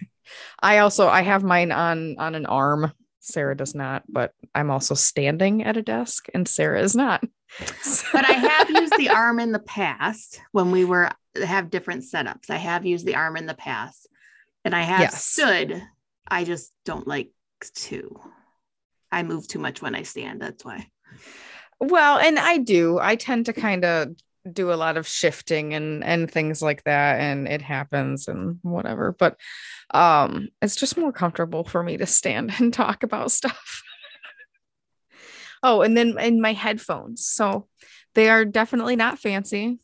I 0.62 0.78
also 0.78 1.08
I 1.08 1.22
have 1.22 1.42
mine 1.42 1.72
on 1.72 2.16
on 2.18 2.34
an 2.34 2.46
arm. 2.46 2.92
Sarah 3.20 3.56
does 3.56 3.74
not, 3.74 4.02
but 4.06 4.32
I'm 4.54 4.70
also 4.70 4.94
standing 4.94 5.64
at 5.64 5.78
a 5.78 5.82
desk, 5.82 6.26
and 6.34 6.46
Sarah 6.46 6.82
is 6.82 6.94
not. 6.94 7.24
but 8.12 8.28
I 8.28 8.32
have 8.32 8.70
used 8.70 8.96
the 8.98 9.10
arm 9.10 9.40
in 9.40 9.52
the 9.52 9.60
past 9.60 10.40
when 10.52 10.70
we 10.70 10.84
were 10.84 11.10
have 11.42 11.70
different 11.70 12.04
setups. 12.04 12.50
I 12.50 12.56
have 12.56 12.84
used 12.84 13.06
the 13.06 13.16
arm 13.16 13.36
in 13.36 13.46
the 13.46 13.54
past, 13.54 14.08
and 14.64 14.74
I 14.74 14.82
have 14.82 15.00
yes. 15.00 15.24
stood. 15.24 15.82
I 16.26 16.44
just 16.44 16.72
don't 16.84 17.06
like 17.06 17.30
to. 17.74 18.20
I 19.10 19.22
move 19.22 19.46
too 19.46 19.58
much 19.58 19.80
when 19.82 19.94
I 19.94 20.02
stand. 20.02 20.40
That's 20.40 20.64
why. 20.64 20.86
Well, 21.80 22.18
and 22.18 22.38
I 22.38 22.58
do. 22.58 22.98
I 22.98 23.16
tend 23.16 23.46
to 23.46 23.52
kind 23.52 23.84
of 23.84 24.08
do 24.52 24.72
a 24.72 24.74
lot 24.74 24.96
of 24.96 25.06
shifting 25.06 25.72
and 25.72 26.04
and 26.04 26.30
things 26.30 26.60
like 26.60 26.84
that 26.84 27.18
and 27.18 27.48
it 27.48 27.62
happens 27.62 28.28
and 28.28 28.58
whatever 28.60 29.16
but 29.18 29.38
um 29.94 30.48
it's 30.60 30.76
just 30.76 30.98
more 30.98 31.12
comfortable 31.12 31.64
for 31.64 31.82
me 31.82 31.96
to 31.96 32.04
stand 32.04 32.52
and 32.58 32.74
talk 32.74 33.02
about 33.02 33.30
stuff 33.30 33.82
oh 35.62 35.80
and 35.80 35.96
then 35.96 36.18
in 36.18 36.42
my 36.42 36.52
headphones 36.52 37.26
so 37.26 37.66
they 38.14 38.28
are 38.28 38.44
definitely 38.44 38.96
not 38.96 39.18
fancy 39.18 39.78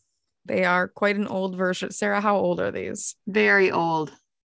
they 0.45 0.63
are 0.63 0.87
quite 0.87 1.15
an 1.15 1.27
old 1.27 1.57
version 1.57 1.89
sarah 1.89 2.21
how 2.21 2.37
old 2.37 2.59
are 2.59 2.71
these 2.71 3.15
very 3.27 3.71
old 3.71 4.11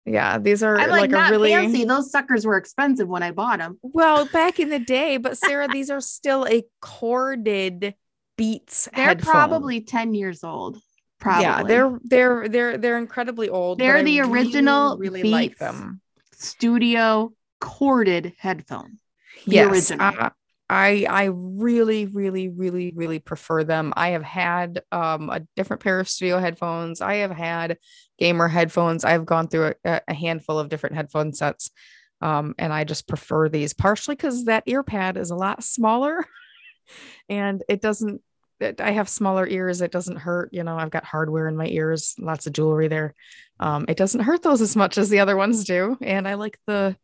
yeah, 0.06 0.38
these 0.38 0.62
are 0.62 0.78
I'm 0.78 0.90
like, 0.90 1.02
like 1.02 1.10
not 1.10 1.30
really 1.30 1.50
fancy. 1.50 1.84
Those 1.84 2.10
suckers 2.10 2.44
were 2.44 2.56
expensive 2.56 3.08
when 3.08 3.22
I 3.22 3.30
bought 3.30 3.58
them. 3.58 3.78
Well, 3.82 4.26
back 4.26 4.60
in 4.60 4.68
the 4.68 4.78
day, 4.96 5.16
but 5.16 5.38
Sarah, 5.38 5.68
these 5.68 5.90
are 5.90 6.00
still 6.00 6.46
a 6.46 6.62
corded 6.80 7.94
Beats. 8.36 8.88
They're 8.94 9.06
headphone. 9.06 9.32
probably 9.32 9.80
10 9.80 10.14
years 10.14 10.44
old. 10.44 10.78
Probably. 11.20 11.44
Yeah, 11.44 11.62
they're 11.62 11.98
they're 12.02 12.48
they're 12.48 12.76
they're 12.76 12.98
incredibly 12.98 13.48
old. 13.48 13.78
They're 13.78 14.02
the 14.02 14.20
original 14.20 14.98
really, 14.98 15.22
really 15.22 15.30
like 15.30 15.56
them. 15.56 16.00
Studio 16.34 17.32
corded 17.60 18.34
headphone. 18.36 18.98
The 19.46 19.54
yes, 19.54 19.70
original. 19.70 20.12
Uh, 20.18 20.30
I 20.68 21.06
I 21.08 21.24
really 21.32 22.06
really 22.06 22.48
really 22.48 22.92
really 22.94 23.18
prefer 23.18 23.64
them. 23.64 23.92
I 23.96 24.10
have 24.10 24.22
had 24.22 24.82
um, 24.90 25.28
a 25.30 25.40
different 25.56 25.82
pair 25.82 26.00
of 26.00 26.08
studio 26.08 26.38
headphones. 26.38 27.00
I 27.00 27.16
have 27.16 27.30
had 27.30 27.78
gamer 28.18 28.48
headphones. 28.48 29.04
I've 29.04 29.26
gone 29.26 29.48
through 29.48 29.74
a, 29.84 30.00
a 30.08 30.14
handful 30.14 30.58
of 30.58 30.68
different 30.68 30.96
headphone 30.96 31.32
sets. 31.32 31.70
Um, 32.20 32.54
and 32.58 32.72
I 32.72 32.84
just 32.84 33.06
prefer 33.06 33.48
these 33.48 33.74
partially 33.74 34.14
because 34.14 34.46
that 34.46 34.62
ear 34.66 34.82
pad 34.82 35.18
is 35.18 35.30
a 35.30 35.36
lot 35.36 35.62
smaller 35.62 36.24
and 37.28 37.62
it 37.68 37.82
doesn't 37.82 38.22
I 38.78 38.92
have 38.92 39.08
smaller 39.08 39.46
ears. 39.46 39.80
It 39.80 39.90
doesn't 39.90 40.16
hurt. 40.16 40.50
You 40.52 40.62
know, 40.62 40.78
I've 40.78 40.90
got 40.90 41.04
hardware 41.04 41.48
in 41.48 41.56
my 41.56 41.66
ears, 41.66 42.14
lots 42.18 42.46
of 42.46 42.52
jewelry 42.52 42.88
there. 42.88 43.14
Um, 43.60 43.84
it 43.88 43.96
doesn't 43.96 44.20
hurt 44.20 44.42
those 44.42 44.60
as 44.60 44.76
much 44.76 44.96
as 44.96 45.10
the 45.10 45.20
other 45.20 45.36
ones 45.36 45.64
do. 45.64 45.96
And 46.00 46.26
I 46.26 46.34
like 46.34 46.58
the 46.66 46.96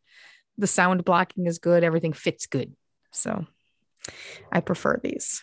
the 0.58 0.66
sound 0.66 1.04
blocking 1.04 1.46
is 1.46 1.58
good. 1.58 1.84
Everything 1.84 2.12
fits 2.12 2.46
good. 2.46 2.74
So 3.12 3.46
I 4.52 4.60
prefer 4.60 5.00
these. 5.02 5.42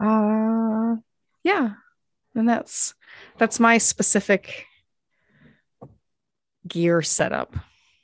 Uh 0.00 0.96
yeah. 1.42 1.74
And 2.34 2.48
that's 2.48 2.94
that's 3.38 3.60
my 3.60 3.78
specific 3.78 4.66
gear 6.66 7.02
setup. 7.02 7.54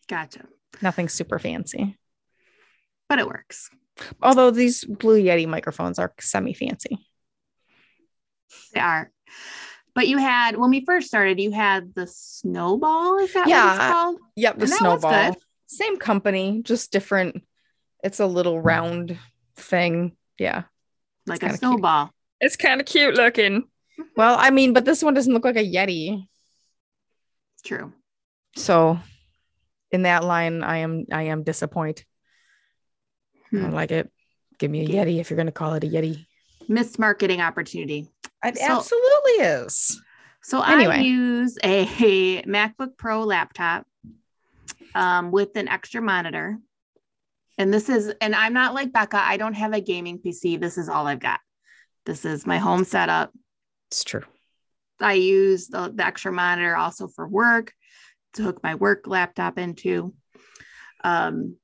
Gotcha. 0.09 0.47
Nothing 0.83 1.09
super 1.09 1.38
fancy. 1.38 1.99
But 3.09 3.19
it 3.19 3.26
works. 3.26 3.71
Although 4.23 4.50
these 4.50 4.85
Blue 4.85 5.21
Yeti 5.21 5.47
microphones 5.47 5.99
are 5.99 6.12
semi 6.21 6.55
fancy. 6.55 6.99
They 8.73 8.81
are. 8.81 9.11
But 9.95 10.09
you 10.09 10.19
had 10.19 10.57
when 10.57 10.71
we 10.71 10.85
first 10.85 11.09
started, 11.09 11.40
you 11.40 11.50
had 11.50 11.95
the 11.95 12.07
snowball. 12.07 13.19
Is 13.19 13.33
that 13.35 13.49
yeah. 13.49 13.64
what 13.64 13.75
it's 13.75 13.93
called? 13.93 14.17
Yep, 14.37 14.59
the 14.59 14.67
snowball. 14.69 15.37
Same 15.67 15.97
company, 15.99 16.62
just 16.62 16.93
different. 16.93 17.43
It's 18.02 18.21
a 18.21 18.26
little 18.26 18.61
round 18.61 19.19
thing. 19.57 20.16
Yeah. 20.38 20.64
Like 21.26 21.42
a 21.42 21.57
snowball. 21.57 22.07
Cute. 22.07 22.14
It's 22.40 22.57
kind 22.57 22.80
of 22.80 22.87
cute 22.87 23.14
looking. 23.14 23.64
well, 24.16 24.37
I 24.38 24.50
mean, 24.50 24.73
but 24.73 24.85
this 24.85 25.02
one 25.02 25.14
doesn't 25.14 25.33
look 25.33 25.45
like 25.45 25.57
a 25.57 25.64
Yeti. 25.64 26.26
True. 27.64 27.92
So 28.57 28.99
in 29.90 30.02
that 30.02 30.25
line, 30.25 30.62
I 30.62 30.78
am 30.78 31.04
I 31.12 31.25
am 31.25 31.42
disappointed. 31.42 32.04
Hmm. 33.50 33.66
I 33.66 33.69
like 33.69 33.90
it. 33.90 34.11
Give 34.59 34.71
me 34.71 34.85
a 34.85 34.88
Yeti 34.88 35.21
if 35.21 35.30
you're 35.30 35.37
going 35.37 35.47
to 35.47 35.52
call 35.52 35.75
it 35.75 35.85
a 35.85 35.87
Yeti. 35.87 36.26
Missed 36.69 36.99
marketing 36.99 37.40
opportunity. 37.40 38.09
It 38.45 38.59
so, 38.59 38.64
absolutely 38.64 39.33
is. 39.45 40.00
So 40.42 40.62
anyway. 40.62 40.97
I 40.97 41.00
use 41.00 41.59
a, 41.62 41.83
a 41.83 42.42
MacBook 42.47 42.97
Pro 42.97 43.23
laptop 43.23 43.87
um, 44.95 45.30
with 45.30 45.57
an 45.57 45.69
extra 45.69 46.00
monitor. 46.00 46.59
And 47.61 47.75
this 47.75 47.90
is, 47.90 48.11
and 48.23 48.35
I'm 48.35 48.55
not 48.55 48.73
like 48.73 48.90
Becca, 48.90 49.19
I 49.19 49.37
don't 49.37 49.52
have 49.52 49.75
a 49.75 49.83
gaming 49.83 50.19
PC. 50.19 50.59
This 50.59 50.79
is 50.79 50.88
all 50.88 51.07
I've 51.07 51.21
got. 51.21 51.40
This 52.07 52.25
is 52.25 52.47
my 52.47 52.57
home 52.57 52.85
setup. 52.85 53.35
It's 53.90 54.02
true. 54.02 54.23
I 54.99 55.12
use 55.12 55.69
the, 55.69 55.93
the 55.95 56.07
extra 56.07 56.33
monitor 56.33 56.75
also 56.75 57.07
for 57.07 57.29
work 57.29 57.75
to 58.33 58.45
hook 58.45 58.62
my 58.62 58.76
work 58.76 59.07
laptop 59.07 59.59
into. 59.59 60.14
Um, 61.05 61.57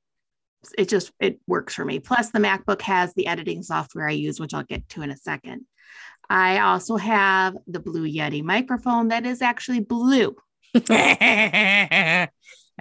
it 0.77 0.87
just 0.87 1.11
it 1.19 1.39
works 1.47 1.73
for 1.73 1.83
me. 1.83 1.97
Plus, 1.97 2.29
the 2.29 2.37
MacBook 2.37 2.83
has 2.83 3.15
the 3.15 3.25
editing 3.25 3.63
software 3.63 4.07
I 4.07 4.11
use, 4.11 4.39
which 4.39 4.53
I'll 4.53 4.61
get 4.61 4.87
to 4.89 5.01
in 5.01 5.09
a 5.09 5.17
second. 5.17 5.65
I 6.29 6.59
also 6.59 6.97
have 6.97 7.57
the 7.65 7.79
Blue 7.79 8.07
Yeti 8.07 8.43
microphone 8.43 9.07
that 9.07 9.25
is 9.25 9.41
actually 9.41 9.79
blue. 9.79 10.35
I 10.91 12.29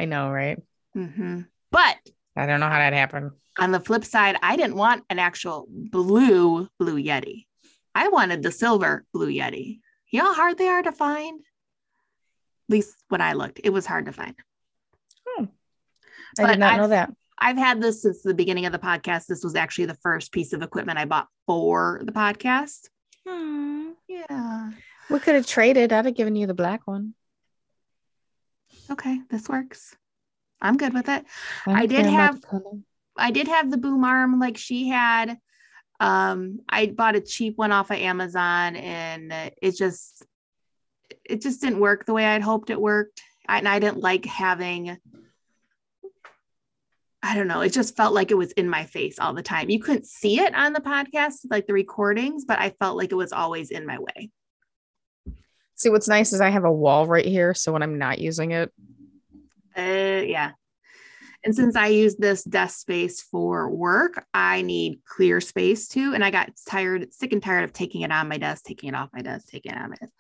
know, 0.00 0.30
right? 0.30 0.58
Mm-hmm. 0.94 1.42
But 1.73 1.96
I 2.37 2.47
don't 2.47 2.61
know 2.61 2.69
how 2.69 2.78
that 2.78 2.93
happened. 2.93 3.31
On 3.59 3.73
the 3.73 3.81
flip 3.81 4.05
side, 4.05 4.37
I 4.43 4.57
didn't 4.57 4.76
want 4.76 5.05
an 5.09 5.19
actual 5.19 5.66
blue 5.71 6.69
Blue 6.78 7.02
Yeti. 7.02 7.47
I 7.95 8.09
wanted 8.09 8.43
the 8.43 8.52
silver 8.52 9.05
Blue 9.12 9.31
Yeti. 9.31 9.81
You 10.11 10.21
know 10.21 10.26
how 10.26 10.35
hard 10.35 10.59
they 10.59 10.69
are 10.69 10.83
to 10.83 10.93
find? 10.93 11.40
At 11.40 12.73
least 12.73 12.95
when 13.09 13.21
I 13.21 13.33
looked, 13.33 13.61
it 13.64 13.71
was 13.71 13.87
hard 13.87 14.07
to 14.07 14.12
find. 14.12 14.35
Hmm. 15.26 15.45
I 16.38 16.43
but 16.43 16.47
did 16.49 16.59
not 16.59 16.75
I've, 16.75 16.81
know 16.81 16.88
that. 16.88 17.12
I've 17.38 17.57
had 17.57 17.81
this 17.81 18.02
since 18.02 18.23
the 18.23 18.35
beginning 18.35 18.66
of 18.66 18.73
the 18.73 18.78
podcast. 18.78 19.26
This 19.26 19.43
was 19.43 19.55
actually 19.55 19.87
the 19.87 19.95
first 20.02 20.33
piece 20.33 20.52
of 20.52 20.62
equipment 20.62 20.99
I 20.99 21.07
bought 21.07 21.28
for 21.47 22.02
the 22.05 22.12
podcast. 22.12 22.88
Hmm. 23.26 23.90
Yeah. 24.09 24.73
We 25.09 25.19
could 25.21 25.35
have 25.35 25.47
traded. 25.47 25.93
I'd 25.93 26.05
have 26.05 26.14
given 26.14 26.37
you 26.37 26.47
the 26.47 26.55
black 26.55 26.87
one. 26.87 27.14
Okay, 28.90 29.21
this 29.31 29.49
works. 29.49 29.97
I'm 30.66 30.76
good 30.76 30.94
with 30.94 31.08
it. 31.08 31.25
I, 31.66 31.82
I 31.82 31.87
did 31.87 32.06
have 32.06 32.40
I 33.16 33.30
did 33.30 33.49
have 33.49 33.70
the 33.70 33.78
boom 33.78 34.04
arm 34.04 34.38
like 34.38 34.56
she 34.56 34.88
had. 34.88 35.38
Um, 35.99 36.61
I 36.68 36.87
bought 36.87 37.16
a 37.16 37.20
cheap 37.20 37.56
one 37.56 37.73
off 37.73 37.90
of 37.90 37.96
Amazon 37.96 38.76
and 38.76 39.32
it 39.62 39.76
just 39.76 40.25
it 41.25 41.40
just 41.40 41.61
didn't 41.61 41.80
work 41.80 42.04
the 42.04 42.12
way 42.12 42.26
I'd 42.26 42.42
hoped 42.42 42.70
it 42.70 42.80
worked. 42.80 43.23
I, 43.49 43.58
and 43.58 43.68
I 43.68 43.78
didn't 43.78 44.00
like 44.00 44.26
having 44.26 44.99
I 47.23 47.35
don't 47.35 47.49
know, 47.49 47.61
it 47.61 47.73
just 47.73 47.96
felt 47.96 48.14
like 48.14 48.30
it 48.30 48.37
was 48.37 48.52
in 48.52 48.68
my 48.68 48.85
face 48.85 49.18
all 49.18 49.35
the 49.35 49.42
time. 49.42 49.68
You 49.68 49.80
couldn't 49.80 50.06
see 50.06 50.38
it 50.38 50.54
on 50.54 50.73
the 50.73 50.80
podcast, 50.80 51.38
like 51.50 51.66
the 51.66 51.73
recordings, 51.73 52.44
but 52.44 52.61
I 52.61 52.70
felt 52.70 52.96
like 52.96 53.11
it 53.11 53.16
was 53.16 53.32
always 53.32 53.73
in 53.73 53.85
my 53.85 53.99
way. 53.99 54.30
See, 55.75 55.90
what's 55.90 56.06
nice 56.06 56.32
is 56.32 56.40
I 56.40 56.50
have 56.50 56.64
a 56.64 56.73
wall 56.73 57.06
right 57.06 57.25
here. 57.25 57.52
So 57.52 57.73
when 57.73 57.82
I'm 57.82 57.99
not 57.99 58.20
using 58.20 58.52
it, 58.52 58.73
uh, 59.76 60.23
yeah. 60.25 60.52
And 61.45 61.54
since 61.54 61.76
I 61.76 61.88
use 61.88 62.16
this 62.16 62.42
desk 62.42 62.80
space 62.80 63.23
for 63.23 63.71
work, 63.71 64.25
I 64.35 64.62
need 64.62 65.00
clear 65.04 65.40
space 65.40 65.87
too. 65.87 66.12
And 66.12 66.25
I 66.25 66.30
got 66.30 66.50
tired, 66.68 67.12
sick 67.12 67.33
and 67.33 67.42
tired 67.42 67.62
of 67.62 67.73
taking 67.73 68.00
it 68.00 68.11
on 68.11 68.28
my 68.28 68.37
desk, 68.37 68.64
taking 68.64 68.88
it 68.88 68.97
off 68.97 69.11
my 69.12 69.23
desk, 69.23 69.47
taking 69.47 69.73
it 69.73 69.78
on 69.78 69.90
my 69.90 69.97
desk. 69.97 70.12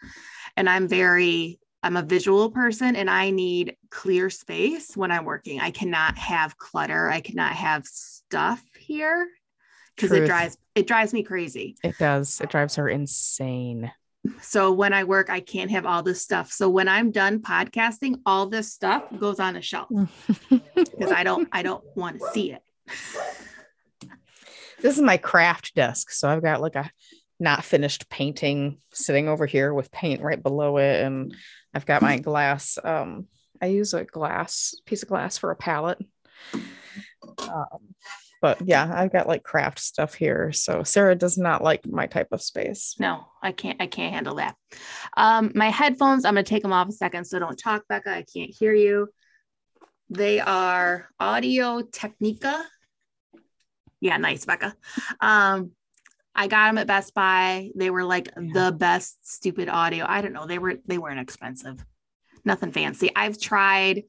And 0.56 0.68
I'm 0.68 0.86
very 0.86 1.58
I'm 1.82 1.96
a 1.96 2.02
visual 2.02 2.50
person 2.50 2.96
and 2.96 3.08
I 3.08 3.30
need 3.30 3.76
clear 3.90 4.28
space 4.28 4.96
when 4.96 5.12
I'm 5.12 5.24
working. 5.24 5.60
I 5.60 5.70
cannot 5.70 6.18
have 6.18 6.58
clutter. 6.58 7.08
I 7.08 7.20
cannot 7.20 7.52
have 7.52 7.86
stuff 7.86 8.62
here 8.78 9.28
because 9.94 10.12
it 10.12 10.26
drives 10.26 10.58
it 10.74 10.86
drives 10.86 11.12
me 11.12 11.22
crazy. 11.22 11.76
It 11.84 11.96
does. 11.98 12.40
It 12.40 12.50
drives 12.50 12.76
her 12.76 12.88
insane. 12.88 13.92
So 14.42 14.72
when 14.72 14.92
I 14.92 15.04
work, 15.04 15.30
I 15.30 15.40
can't 15.40 15.70
have 15.70 15.86
all 15.86 16.02
this 16.02 16.22
stuff. 16.22 16.52
So 16.52 16.68
when 16.68 16.88
I'm 16.88 17.10
done 17.10 17.40
podcasting, 17.40 18.20
all 18.26 18.46
this 18.46 18.72
stuff 18.72 19.04
goes 19.18 19.40
on 19.40 19.56
a 19.56 19.62
shelf 19.62 19.88
because 20.74 21.12
I 21.12 21.22
don't 21.22 21.48
I 21.52 21.62
don't 21.62 21.84
want 21.94 22.20
to 22.20 22.30
see 22.32 22.52
it. 22.52 22.62
This 24.80 24.96
is 24.96 25.02
my 25.02 25.16
craft 25.16 25.74
desk. 25.74 26.10
So 26.10 26.28
I've 26.28 26.42
got 26.42 26.60
like 26.60 26.76
a 26.76 26.90
not 27.38 27.64
finished 27.64 28.08
painting 28.08 28.78
sitting 28.92 29.28
over 29.28 29.46
here 29.46 29.74
with 29.74 29.90
paint 29.90 30.22
right 30.22 30.42
below 30.42 30.78
it 30.78 31.02
and 31.02 31.34
I've 31.74 31.86
got 31.86 32.02
my 32.02 32.18
glass. 32.18 32.78
Um, 32.82 33.26
I 33.60 33.66
use 33.66 33.92
a 33.94 34.04
glass 34.04 34.74
piece 34.86 35.02
of 35.02 35.08
glass 35.08 35.36
for 35.38 35.50
a 35.50 35.56
palette. 35.56 35.98
Um, 37.38 37.94
But 38.42 38.66
yeah, 38.66 38.90
I've 38.94 39.12
got 39.12 39.26
like 39.26 39.42
craft 39.42 39.78
stuff 39.78 40.14
here. 40.14 40.52
So 40.52 40.82
Sarah 40.82 41.14
does 41.14 41.38
not 41.38 41.64
like 41.64 41.86
my 41.86 42.06
type 42.06 42.28
of 42.32 42.42
space. 42.42 42.94
No, 42.98 43.26
I 43.42 43.52
can't. 43.52 43.80
I 43.80 43.86
can't 43.86 44.14
handle 44.14 44.36
that. 44.36 44.56
Um, 45.16 45.52
my 45.54 45.70
headphones. 45.70 46.24
I'm 46.24 46.34
gonna 46.34 46.44
take 46.44 46.62
them 46.62 46.72
off 46.72 46.88
a 46.88 46.92
second, 46.92 47.24
so 47.24 47.38
don't 47.38 47.58
talk, 47.58 47.82
Becca. 47.88 48.10
I 48.10 48.24
can't 48.24 48.54
hear 48.56 48.74
you. 48.74 49.08
They 50.10 50.40
are 50.40 51.08
Audio 51.18 51.82
Technica. 51.82 52.64
Yeah, 54.00 54.18
nice, 54.18 54.44
Becca. 54.44 54.74
Um, 55.20 55.72
I 56.34 56.48
got 56.48 56.66
them 56.66 56.78
at 56.78 56.86
Best 56.86 57.14
Buy. 57.14 57.70
They 57.74 57.88
were 57.90 58.04
like 58.04 58.32
the 58.34 58.74
best 58.78 59.18
stupid 59.26 59.70
audio. 59.70 60.04
I 60.06 60.20
don't 60.20 60.34
know. 60.34 60.46
They 60.46 60.58
were 60.58 60.74
they 60.86 60.98
weren't 60.98 61.20
expensive. 61.20 61.82
Nothing 62.44 62.70
fancy. 62.70 63.10
I've 63.16 63.40
tried 63.40 64.04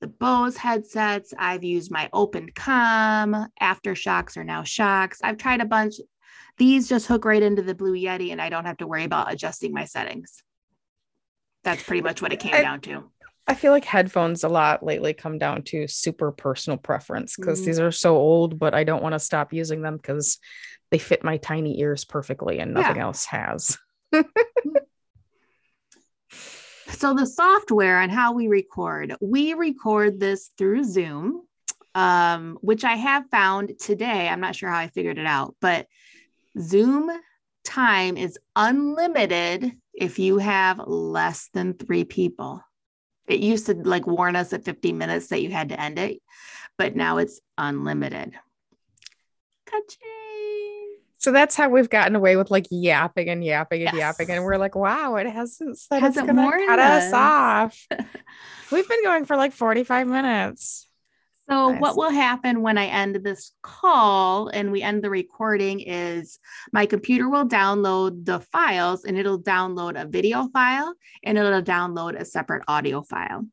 the 0.00 0.06
Bose 0.06 0.56
headsets. 0.56 1.34
I've 1.38 1.64
used 1.64 1.90
my 1.90 2.08
Open 2.12 2.50
Com. 2.54 3.48
AfterShokz 3.60 4.36
are 4.36 4.44
now 4.44 4.62
Shokz. 4.62 5.18
I've 5.22 5.38
tried 5.38 5.60
a 5.60 5.66
bunch. 5.66 5.94
These 6.56 6.88
just 6.88 7.06
hook 7.06 7.24
right 7.24 7.42
into 7.42 7.62
the 7.62 7.74
Blue 7.74 7.94
Yeti, 7.94 8.32
and 8.32 8.40
I 8.40 8.48
don't 8.48 8.64
have 8.64 8.78
to 8.78 8.86
worry 8.86 9.04
about 9.04 9.32
adjusting 9.32 9.72
my 9.72 9.84
settings. 9.84 10.42
That's 11.64 11.82
pretty 11.82 12.02
much 12.02 12.22
what 12.22 12.32
it 12.32 12.40
came 12.40 12.54
I, 12.54 12.62
down 12.62 12.80
to. 12.82 13.10
I 13.46 13.54
feel 13.54 13.72
like 13.72 13.84
headphones 13.84 14.44
a 14.44 14.48
lot 14.48 14.82
lately 14.82 15.14
come 15.14 15.38
down 15.38 15.62
to 15.64 15.88
super 15.88 16.32
personal 16.32 16.76
preference 16.76 17.36
because 17.36 17.62
mm. 17.62 17.66
these 17.66 17.80
are 17.80 17.92
so 17.92 18.16
old, 18.16 18.58
but 18.58 18.74
I 18.74 18.84
don't 18.84 19.02
want 19.02 19.14
to 19.14 19.18
stop 19.18 19.52
using 19.52 19.82
them 19.82 19.96
because 19.96 20.38
they 20.90 20.98
fit 20.98 21.24
my 21.24 21.36
tiny 21.38 21.80
ears 21.80 22.04
perfectly 22.04 22.58
and 22.58 22.74
nothing 22.74 22.96
yeah. 22.96 23.02
else 23.02 23.24
has. 23.26 23.78
so 26.90 27.14
the 27.14 27.26
software 27.26 28.00
and 28.00 28.10
how 28.10 28.32
we 28.32 28.48
record, 28.48 29.14
we 29.20 29.54
record 29.54 30.20
this 30.20 30.50
through 30.56 30.84
Zoom, 30.84 31.42
um, 31.94 32.58
which 32.60 32.84
I 32.84 32.94
have 32.94 33.28
found 33.30 33.78
today. 33.78 34.28
I'm 34.28 34.40
not 34.40 34.56
sure 34.56 34.70
how 34.70 34.78
I 34.78 34.88
figured 34.88 35.18
it 35.18 35.26
out, 35.26 35.54
but 35.60 35.86
Zoom 36.58 37.10
time 37.64 38.16
is 38.16 38.38
unlimited 38.56 39.72
if 39.94 40.18
you 40.18 40.38
have 40.38 40.80
less 40.86 41.50
than 41.52 41.74
three 41.74 42.04
people. 42.04 42.62
It 43.26 43.40
used 43.40 43.66
to 43.66 43.74
like 43.74 44.06
warn 44.06 44.36
us 44.36 44.52
at 44.52 44.64
50 44.64 44.92
minutes 44.92 45.28
that 45.28 45.42
you 45.42 45.50
had 45.50 45.68
to 45.68 45.80
end 45.80 45.98
it, 45.98 46.20
but 46.78 46.96
now 46.96 47.18
it's 47.18 47.40
unlimited. 47.58 48.34
So 51.18 51.32
that's 51.32 51.56
how 51.56 51.68
we've 51.68 51.90
gotten 51.90 52.14
away 52.14 52.36
with 52.36 52.50
like 52.50 52.66
yapping 52.70 53.28
and 53.28 53.44
yapping 53.44 53.82
and 53.82 53.96
yes. 53.96 54.18
yapping. 54.18 54.30
And 54.30 54.44
we're 54.44 54.56
like, 54.56 54.76
wow, 54.76 55.16
it 55.16 55.26
hasn't 55.26 55.78
said 55.78 56.00
hasn't 56.00 56.28
it's 56.28 56.36
gonna 56.36 56.66
cut 56.66 56.78
us 56.78 57.12
off. 57.12 57.86
we've 58.72 58.88
been 58.88 59.02
going 59.02 59.24
for 59.24 59.36
like 59.36 59.52
45 59.52 60.06
minutes. 60.06 60.88
So, 61.50 61.70
what 61.78 61.96
will 61.96 62.10
happen 62.10 62.60
when 62.60 62.76
I 62.76 62.86
end 62.86 63.16
this 63.24 63.52
call 63.62 64.48
and 64.48 64.70
we 64.70 64.82
end 64.82 65.02
the 65.02 65.08
recording 65.08 65.80
is 65.80 66.38
my 66.74 66.84
computer 66.84 67.26
will 67.28 67.48
download 67.48 68.26
the 68.26 68.40
files 68.40 69.04
and 69.04 69.18
it'll 69.18 69.42
download 69.42 70.00
a 70.00 70.06
video 70.06 70.48
file 70.48 70.92
and 71.24 71.38
it'll 71.38 71.62
download 71.62 72.20
a 72.20 72.26
separate 72.26 72.64
audio 72.68 73.00
file. 73.00 73.46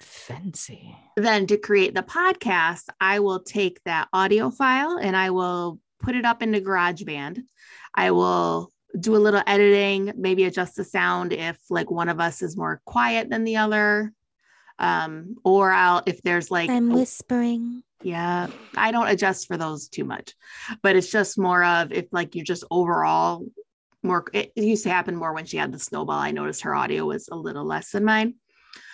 Fancy. 0.00 0.96
Then, 1.16 1.46
to 1.46 1.56
create 1.56 1.94
the 1.94 2.02
podcast, 2.02 2.88
I 3.00 3.20
will 3.20 3.40
take 3.40 3.80
that 3.84 4.08
audio 4.12 4.50
file 4.50 4.98
and 5.00 5.16
I 5.16 5.30
will 5.30 5.78
put 6.00 6.14
it 6.14 6.24
up 6.24 6.42
into 6.42 6.60
GarageBand. 6.60 7.40
I 7.94 8.10
will 8.10 8.72
do 8.98 9.16
a 9.16 9.18
little 9.18 9.42
editing, 9.46 10.12
maybe 10.16 10.44
adjust 10.44 10.76
the 10.76 10.84
sound 10.84 11.32
if 11.32 11.58
like 11.70 11.90
one 11.90 12.08
of 12.08 12.20
us 12.20 12.42
is 12.42 12.56
more 12.56 12.80
quiet 12.84 13.28
than 13.28 13.44
the 13.44 13.56
other. 13.56 14.12
Um 14.78 15.36
or 15.42 15.72
i'll 15.72 16.02
if 16.04 16.20
there's 16.20 16.50
like 16.50 16.68
i'm 16.68 16.90
whispering. 16.90 17.82
Yeah 18.02 18.48
i 18.76 18.92
don't 18.92 19.08
adjust 19.08 19.46
for 19.46 19.56
those 19.56 19.88
too 19.88 20.04
much. 20.04 20.34
But 20.82 20.96
it's 20.96 21.10
just 21.10 21.38
more 21.38 21.64
of 21.64 21.92
if 21.92 22.06
like 22.12 22.34
you're 22.34 22.44
just 22.44 22.64
overall 22.70 23.46
more 24.02 24.24
it, 24.32 24.52
used 24.54 24.84
to 24.84 24.90
happen 24.90 25.16
more 25.16 25.32
when 25.32 25.46
she 25.46 25.56
had 25.56 25.72
the 25.72 25.78
snowball. 25.78 26.18
I 26.18 26.30
noticed 26.30 26.62
her 26.62 26.74
audio 26.74 27.06
was 27.06 27.28
a 27.32 27.36
little 27.36 27.64
less 27.64 27.90
than 27.90 28.04
mine. 28.04 28.34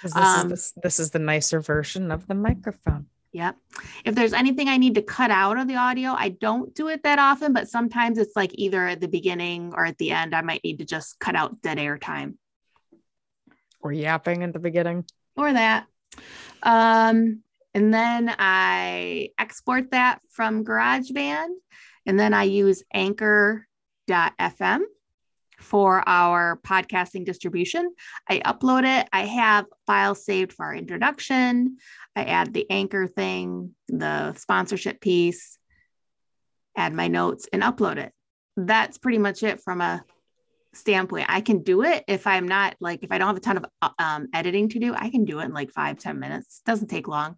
This, 0.02 0.14
um, 0.14 0.52
is 0.52 0.72
the, 0.72 0.80
this 0.82 1.00
is 1.00 1.10
the 1.10 1.18
nicer 1.18 1.60
version 1.60 2.12
of 2.12 2.26
the 2.28 2.34
microphone 2.34 3.06
Yep. 3.32 3.56
If 4.04 4.14
there's 4.14 4.34
anything 4.34 4.68
I 4.68 4.76
need 4.76 4.94
to 4.96 5.02
cut 5.02 5.30
out 5.30 5.56
of 5.56 5.66
the 5.66 5.76
audio, 5.76 6.10
I 6.10 6.28
don't 6.28 6.74
do 6.74 6.88
it 6.88 7.02
that 7.04 7.18
often, 7.18 7.54
but 7.54 7.68
sometimes 7.68 8.18
it's 8.18 8.36
like 8.36 8.50
either 8.54 8.86
at 8.86 9.00
the 9.00 9.08
beginning 9.08 9.72
or 9.74 9.86
at 9.86 9.96
the 9.96 10.10
end, 10.10 10.34
I 10.34 10.42
might 10.42 10.62
need 10.62 10.78
to 10.80 10.84
just 10.84 11.18
cut 11.18 11.34
out 11.34 11.62
dead 11.62 11.78
air 11.78 11.96
time. 11.96 12.38
Or 13.80 13.90
yapping 13.90 14.42
at 14.42 14.52
the 14.52 14.58
beginning 14.58 15.06
or 15.36 15.52
that. 15.52 15.86
Um, 16.62 17.42
and 17.74 17.92
then 17.92 18.34
I 18.38 19.30
export 19.38 19.92
that 19.92 20.20
from 20.30 20.64
GarageBand, 20.64 21.48
and 22.04 22.20
then 22.20 22.34
I 22.34 22.44
use 22.44 22.82
anchor.fm 22.92 24.80
for 25.62 26.06
our 26.06 26.58
podcasting 26.64 27.24
distribution. 27.24 27.94
I 28.28 28.40
upload 28.40 28.84
it. 28.84 29.08
I 29.12 29.22
have 29.22 29.66
files 29.86 30.24
saved 30.24 30.52
for 30.52 30.66
our 30.66 30.74
introduction. 30.74 31.78
I 32.14 32.24
add 32.24 32.52
the 32.52 32.70
anchor 32.70 33.06
thing, 33.06 33.74
the 33.88 34.34
sponsorship 34.34 35.00
piece, 35.00 35.58
add 36.76 36.92
my 36.92 37.08
notes, 37.08 37.48
and 37.52 37.62
upload 37.62 37.96
it. 37.96 38.12
That's 38.56 38.98
pretty 38.98 39.18
much 39.18 39.42
it 39.42 39.60
from 39.60 39.80
a 39.80 40.04
standpoint 40.74 41.26
i 41.28 41.40
can 41.40 41.62
do 41.62 41.82
it 41.82 42.02
if 42.08 42.26
i'm 42.26 42.48
not 42.48 42.74
like 42.80 43.02
if 43.02 43.12
i 43.12 43.18
don't 43.18 43.26
have 43.28 43.36
a 43.36 43.40
ton 43.40 43.58
of 43.58 43.92
um, 43.98 44.26
editing 44.32 44.68
to 44.68 44.78
do 44.78 44.94
i 44.94 45.10
can 45.10 45.24
do 45.24 45.40
it 45.40 45.44
in 45.44 45.52
like 45.52 45.70
five 45.70 45.98
ten 45.98 46.18
minutes 46.18 46.62
it 46.64 46.70
doesn't 46.70 46.88
take 46.88 47.08
long 47.08 47.36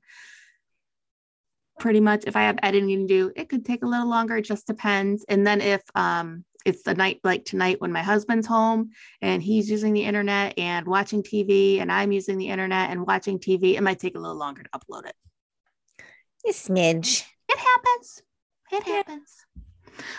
pretty 1.81 2.01
much 2.01 2.25
if 2.27 2.37
i 2.37 2.43
have 2.43 2.59
editing 2.63 3.01
to 3.01 3.07
do 3.07 3.33
it 3.35 3.49
could 3.49 3.65
take 3.65 3.83
a 3.83 3.87
little 3.87 4.09
longer 4.09 4.37
it 4.37 4.45
just 4.45 4.67
depends 4.67 5.25
and 5.29 5.45
then 5.47 5.61
if 5.61 5.83
um 5.97 6.45
it's 6.65 6.83
the 6.83 6.95
night 6.95 7.21
like 7.25 7.45
tonight 7.45 7.81
when 7.81 7.93
my 7.93 8.03
husband's 8.03 8.47
home 8.47 8.91
and 9.21 9.43
he's 9.43 9.71
using 9.71 9.93
the 9.93 10.05
internet 10.05 10.59
and 10.59 10.87
watching 10.87 11.23
tv 11.23 11.81
and 11.81 11.93
i'm 11.93 12.13
using 12.13 12.39
the 12.39 12.49
internet 12.49 12.91
and 12.91 13.07
watching 13.07 13.39
tv 13.39 13.75
it 13.75 13.83
might 13.83 13.99
take 13.99 14.17
a 14.17 14.19
little 14.19 14.37
longer 14.37 14.63
to 14.63 14.71
upload 14.71 15.07
it. 15.07 15.15
A 16.47 16.53
smidge. 16.53 17.25
It 17.49 17.59
happens. 17.59 18.23
It 18.73 18.83
happens. 18.83 19.47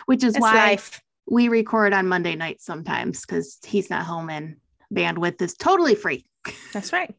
Which 0.06 0.24
is 0.24 0.36
it's 0.36 0.42
why 0.42 0.54
life. 0.54 1.02
we 1.30 1.50
record 1.50 1.94
on 1.94 2.08
Monday 2.08 2.36
nights 2.36 2.66
sometimes 2.66 3.22
because 3.22 3.60
he's 3.66 3.90
not 3.90 4.06
home 4.06 4.30
and 4.30 4.58
bandwidth 4.94 5.42
is 5.42 5.54
totally 5.54 5.96
free. 5.96 6.26
That's 6.74 6.94
right. 6.94 7.14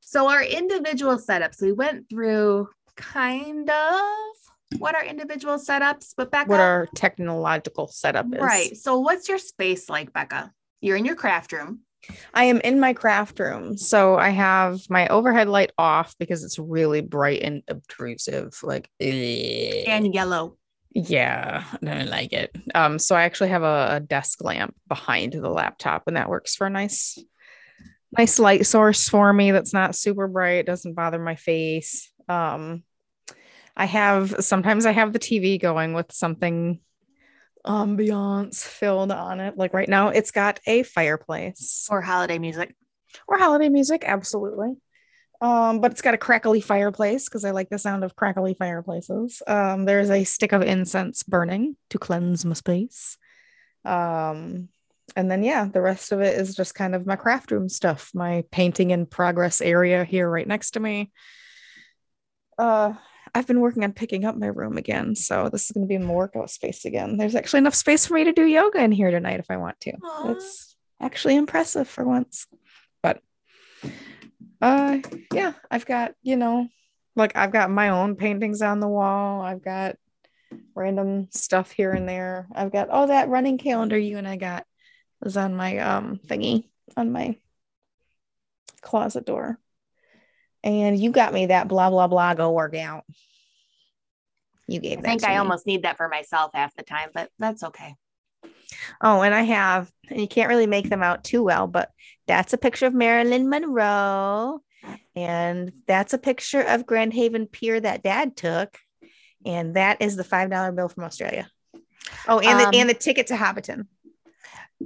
So 0.00 0.28
our 0.28 0.42
individual 0.42 1.18
setups, 1.18 1.60
we 1.60 1.72
went 1.72 2.08
through 2.08 2.68
kind 2.96 3.68
of 3.68 4.04
what 4.78 4.94
our 4.94 5.04
individual 5.04 5.56
setups, 5.56 6.14
but 6.16 6.30
Becca, 6.30 6.50
what 6.50 6.60
our 6.60 6.88
technological 6.94 7.88
setup 7.88 8.26
is. 8.32 8.40
Right. 8.40 8.76
So 8.76 8.98
what's 9.00 9.28
your 9.28 9.38
space 9.38 9.88
like, 9.88 10.12
Becca? 10.12 10.52
You're 10.80 10.96
in 10.96 11.04
your 11.04 11.16
craft 11.16 11.52
room. 11.52 11.80
I 12.32 12.44
am 12.44 12.60
in 12.60 12.80
my 12.80 12.92
craft 12.92 13.38
room. 13.38 13.76
So 13.76 14.16
I 14.16 14.30
have 14.30 14.80
my 14.90 15.08
overhead 15.08 15.48
light 15.48 15.72
off 15.78 16.14
because 16.18 16.44
it's 16.44 16.58
really 16.58 17.00
bright 17.00 17.42
and 17.42 17.62
obtrusive, 17.68 18.58
like 18.62 18.90
and 19.00 20.14
yellow. 20.14 20.56
Yeah, 20.94 21.64
I 21.72 21.84
don't 21.84 22.08
like 22.08 22.32
it. 22.32 22.54
Um, 22.74 22.98
so 22.98 23.16
I 23.16 23.24
actually 23.24 23.48
have 23.48 23.64
a, 23.64 23.96
a, 23.96 24.00
desk 24.00 24.44
lamp 24.44 24.76
behind 24.86 25.32
the 25.32 25.48
laptop, 25.48 26.04
and 26.06 26.16
that 26.16 26.28
works 26.28 26.54
for 26.54 26.68
a 26.68 26.70
nice, 26.70 27.18
nice 28.16 28.38
light 28.38 28.64
source 28.64 29.08
for 29.08 29.32
me. 29.32 29.50
That's 29.50 29.72
not 29.72 29.96
super 29.96 30.28
bright, 30.28 30.66
doesn't 30.66 30.94
bother 30.94 31.18
my 31.18 31.34
face. 31.34 32.12
Um, 32.28 32.84
I 33.76 33.86
have 33.86 34.44
sometimes 34.44 34.86
I 34.86 34.92
have 34.92 35.12
the 35.12 35.18
TV 35.18 35.60
going 35.60 35.94
with 35.94 36.12
something 36.12 36.80
ambiance 37.66 38.62
filled 38.64 39.10
on 39.10 39.40
it. 39.40 39.56
Like 39.56 39.74
right 39.74 39.88
now, 39.88 40.08
it's 40.08 40.30
got 40.30 40.60
a 40.66 40.82
fireplace 40.82 41.88
or 41.90 42.00
holiday 42.00 42.38
music, 42.38 42.74
or 43.26 43.38
holiday 43.38 43.68
music. 43.68 44.04
Absolutely. 44.06 44.74
Um, 45.40 45.80
but 45.80 45.90
it's 45.90 46.02
got 46.02 46.14
a 46.14 46.18
crackly 46.18 46.60
fireplace 46.60 47.28
because 47.28 47.44
I 47.44 47.50
like 47.50 47.68
the 47.68 47.78
sound 47.78 48.04
of 48.04 48.16
crackly 48.16 48.54
fireplaces. 48.54 49.42
Um, 49.46 49.84
there's 49.84 50.10
a 50.10 50.24
stick 50.24 50.52
of 50.52 50.62
incense 50.62 51.22
burning 51.22 51.76
to 51.90 51.98
cleanse 51.98 52.44
my 52.44 52.54
space. 52.54 53.18
Um, 53.84 54.68
and 55.16 55.30
then 55.30 55.42
yeah, 55.42 55.66
the 55.66 55.82
rest 55.82 56.12
of 56.12 56.20
it 56.20 56.38
is 56.38 56.54
just 56.54 56.74
kind 56.74 56.94
of 56.94 57.06
my 57.06 57.16
craft 57.16 57.50
room 57.50 57.68
stuff, 57.68 58.10
my 58.14 58.44
painting 58.50 58.90
in 58.90 59.06
progress 59.06 59.60
area 59.60 60.04
here 60.04 60.30
right 60.30 60.46
next 60.46 60.72
to 60.72 60.80
me. 60.80 61.12
Uh, 62.56 62.94
I've 63.34 63.46
been 63.48 63.60
working 63.60 63.82
on 63.82 63.92
picking 63.92 64.24
up 64.24 64.36
my 64.36 64.46
room 64.46 64.76
again, 64.76 65.16
so 65.16 65.48
this 65.48 65.64
is 65.64 65.72
going 65.72 65.86
to 65.86 65.88
be 65.88 65.98
my 65.98 66.12
workout 66.12 66.50
space 66.50 66.84
again. 66.84 67.16
There's 67.16 67.34
actually 67.34 67.58
enough 67.58 67.74
space 67.74 68.06
for 68.06 68.14
me 68.14 68.24
to 68.24 68.32
do 68.32 68.44
yoga 68.44 68.82
in 68.82 68.92
here 68.92 69.10
tonight 69.10 69.40
if 69.40 69.50
I 69.50 69.56
want 69.56 69.80
to. 69.80 69.92
Aww. 69.92 70.36
It's 70.36 70.76
actually 71.00 71.34
impressive 71.34 71.88
for 71.88 72.04
once. 72.04 72.46
But 73.02 73.20
uh 74.62 74.98
yeah, 75.32 75.54
I've 75.70 75.84
got, 75.84 76.14
you 76.22 76.36
know, 76.36 76.68
like 77.16 77.36
I've 77.36 77.52
got 77.52 77.70
my 77.70 77.88
own 77.90 78.14
paintings 78.14 78.62
on 78.62 78.80
the 78.80 78.88
wall. 78.88 79.42
I've 79.42 79.62
got 79.62 79.96
random 80.74 81.28
stuff 81.30 81.72
here 81.72 81.92
and 81.92 82.08
there. 82.08 82.46
I've 82.54 82.72
got 82.72 82.88
oh 82.90 83.08
that 83.08 83.28
running 83.28 83.58
calendar 83.58 83.98
you 83.98 84.16
and 84.16 84.28
I 84.28 84.36
got 84.36 84.64
was 85.22 85.36
on 85.36 85.56
my 85.56 85.78
um 85.78 86.20
thingy 86.26 86.68
on 86.96 87.12
my 87.12 87.36
closet 88.80 89.26
door. 89.26 89.58
And 90.64 90.98
you 90.98 91.12
got 91.12 91.32
me 91.32 91.46
that 91.46 91.68
blah 91.68 91.90
blah 91.90 92.08
blah 92.08 92.34
go 92.34 92.50
workout. 92.50 93.04
You 94.66 94.80
gave 94.80 94.98
I 94.98 95.02
that. 95.02 95.08
think 95.08 95.24
I 95.24 95.30
me. 95.32 95.36
almost 95.36 95.66
need 95.66 95.82
that 95.82 95.96
for 95.98 96.08
myself 96.08 96.50
half 96.54 96.74
the 96.74 96.82
time, 96.82 97.10
but 97.14 97.30
that's 97.38 97.62
okay. 97.62 97.94
Oh, 99.00 99.22
and 99.22 99.34
I 99.34 99.42
have, 99.42 99.92
and 100.10 100.20
you 100.20 100.26
can't 100.26 100.48
really 100.48 100.66
make 100.66 100.88
them 100.88 101.02
out 101.02 101.22
too 101.22 101.42
well, 101.44 101.66
but 101.66 101.90
that's 102.26 102.52
a 102.54 102.58
picture 102.58 102.86
of 102.86 102.94
Marilyn 102.94 103.48
Monroe. 103.48 104.60
And 105.14 105.72
that's 105.86 106.12
a 106.12 106.18
picture 106.18 106.60
of 106.62 106.86
Grand 106.86 107.12
Haven 107.14 107.46
Pier 107.46 107.78
that 107.78 108.02
dad 108.02 108.36
took. 108.36 108.78
And 109.46 109.76
that 109.76 110.00
is 110.00 110.16
the 110.16 110.24
$5 110.24 110.74
bill 110.74 110.88
from 110.88 111.04
Australia. 111.04 111.48
Oh, 112.26 112.40
and 112.40 112.60
Um, 112.60 112.70
the 112.72 112.78
and 112.78 112.88
the 112.90 112.94
ticket 112.94 113.28
to 113.28 113.34
Hobbiton. 113.34 113.86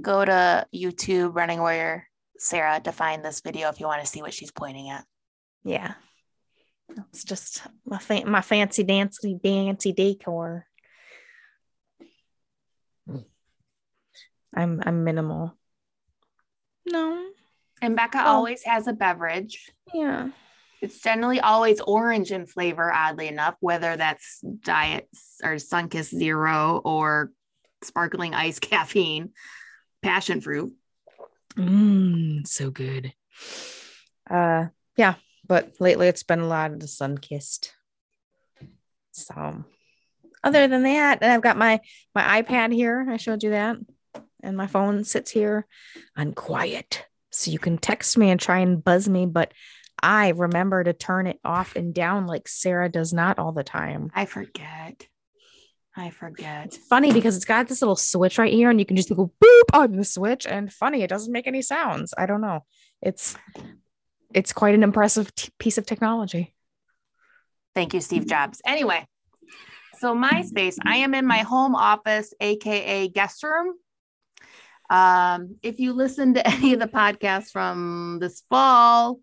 Go 0.01 0.23
to 0.23 0.67
YouTube 0.73 1.35
Running 1.35 1.59
Warrior 1.59 2.05
Sarah 2.37 2.79
to 2.81 2.91
find 2.91 3.23
this 3.25 3.41
video 3.41 3.69
if 3.69 3.79
you 3.79 3.87
want 3.87 4.01
to 4.01 4.07
see 4.07 4.21
what 4.21 4.33
she's 4.33 4.51
pointing 4.51 4.89
at. 4.89 5.05
Yeah. 5.63 5.93
It's 7.11 7.23
just 7.23 7.61
my 7.85 7.99
fa- 7.99 8.25
my 8.25 8.41
fancy 8.41 8.83
dancy 8.83 9.37
dancy 9.41 9.91
decor. 9.93 10.65
I'm 14.55 14.81
I'm 14.85 15.03
minimal. 15.03 15.55
No. 16.85 17.29
And 17.81 17.95
Becca 17.95 18.19
Oh. 18.23 18.27
always 18.27 18.63
has 18.63 18.87
a 18.87 18.93
beverage. 18.93 19.69
Yeah. 19.93 20.29
It's 20.81 20.99
generally 21.01 21.39
always 21.39 21.81
orange 21.81 22.31
in 22.31 22.45
flavor, 22.45 22.91
oddly 22.91 23.27
enough, 23.27 23.55
whether 23.59 23.95
that's 23.97 24.39
diet 24.63 25.07
or 25.43 25.55
Sunkist 25.55 26.15
Zero 26.15 26.81
or 26.83 27.31
sparkling 27.83 28.33
ice 28.33 28.59
caffeine, 28.59 29.31
passion 30.01 30.41
fruit. 30.41 30.73
Mmm, 31.55 32.47
so 32.47 32.71
good. 32.71 33.13
Uh 34.29 34.67
yeah, 34.97 35.15
but 35.49 35.73
lately 35.81 36.07
it's 36.07 36.23
been 36.23 36.39
a 36.39 36.47
lot 36.47 36.71
of 36.71 36.79
the 36.79 36.85
Sunkist. 36.85 37.71
So 39.11 39.65
other 40.43 40.67
than 40.69 40.83
that, 40.83 41.19
and 41.21 41.31
I've 41.31 41.41
got 41.41 41.57
my 41.57 41.81
my 42.15 42.41
iPad 42.41 42.71
here. 42.71 43.05
I 43.09 43.17
showed 43.17 43.43
you 43.43 43.49
that. 43.49 43.75
And 44.41 44.55
my 44.55 44.67
phone 44.67 45.03
sits 45.03 45.31
here 45.31 45.65
on 46.15 46.33
quiet. 46.33 47.05
So 47.31 47.51
you 47.51 47.59
can 47.59 47.77
text 47.77 48.17
me 48.17 48.29
and 48.29 48.39
try 48.39 48.59
and 48.59 48.81
buzz 48.81 49.09
me, 49.09 49.25
but 49.25 49.53
I 50.01 50.29
remember 50.29 50.81
to 50.81 50.93
turn 50.93 51.27
it 51.27 51.39
off 51.43 51.75
and 51.75 51.93
down 51.93 52.25
like 52.25 52.47
Sarah 52.47 52.89
does 52.89 53.11
not 53.11 53.37
all 53.37 53.51
the 53.51 53.65
time. 53.65 54.11
I 54.15 54.25
forget. 54.25 55.05
I 55.95 56.11
forget. 56.11 56.67
It's 56.67 56.77
funny 56.77 57.11
because 57.11 57.35
it's 57.35 57.43
got 57.43 57.67
this 57.67 57.81
little 57.81 57.97
switch 57.97 58.37
right 58.37 58.53
here, 58.53 58.69
and 58.69 58.79
you 58.79 58.85
can 58.85 58.95
just 58.95 59.09
go 59.13 59.33
boop 59.43 59.63
on 59.73 59.97
the 59.97 60.05
switch. 60.05 60.47
And 60.47 60.71
funny, 60.71 61.01
it 61.01 61.09
doesn't 61.09 61.33
make 61.33 61.47
any 61.47 61.61
sounds. 61.61 62.13
I 62.17 62.25
don't 62.25 62.41
know. 62.41 62.63
It's 63.01 63.35
it's 64.33 64.53
quite 64.53 64.75
an 64.75 64.83
impressive 64.83 65.33
t- 65.35 65.51
piece 65.59 65.77
of 65.77 65.85
technology. 65.85 66.53
Thank 67.75 67.93
you, 67.93 68.01
Steve 68.01 68.27
Jobs. 68.27 68.61
Anyway, 68.65 69.07
so 69.99 70.13
my 70.15 70.41
space, 70.41 70.77
I 70.85 70.97
am 70.97 71.13
in 71.13 71.25
my 71.25 71.39
home 71.39 71.75
office, 71.75 72.33
aka 72.39 73.07
guest 73.07 73.43
room. 73.43 73.75
Um, 74.89 75.57
if 75.61 75.79
you 75.79 75.93
listen 75.93 76.33
to 76.33 76.47
any 76.55 76.73
of 76.73 76.79
the 76.79 76.87
podcasts 76.87 77.51
from 77.51 78.17
this 78.19 78.43
fall, 78.49 79.19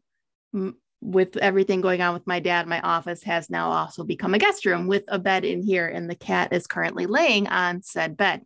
m- 0.55 0.77
with 1.01 1.37
everything 1.37 1.81
going 1.83 2.01
on 2.01 2.15
with 2.15 2.27
my 2.27 2.41
dad, 2.41 2.67
my 2.67 2.81
office 2.81 3.23
has 3.23 3.51
now 3.51 3.71
also 3.71 4.03
become 4.03 4.35
a 4.35 4.39
guest 4.39 4.65
room 4.65 4.87
with 4.87 5.05
a 5.09 5.19
bed 5.19 5.45
in 5.45 5.63
here, 5.63 5.87
and 5.87 6.09
the 6.09 6.15
cat 6.15 6.53
is 6.53 6.67
currently 6.67 7.07
laying 7.07 7.47
on 7.49 7.83
said 7.83 8.17
bed. 8.17 8.43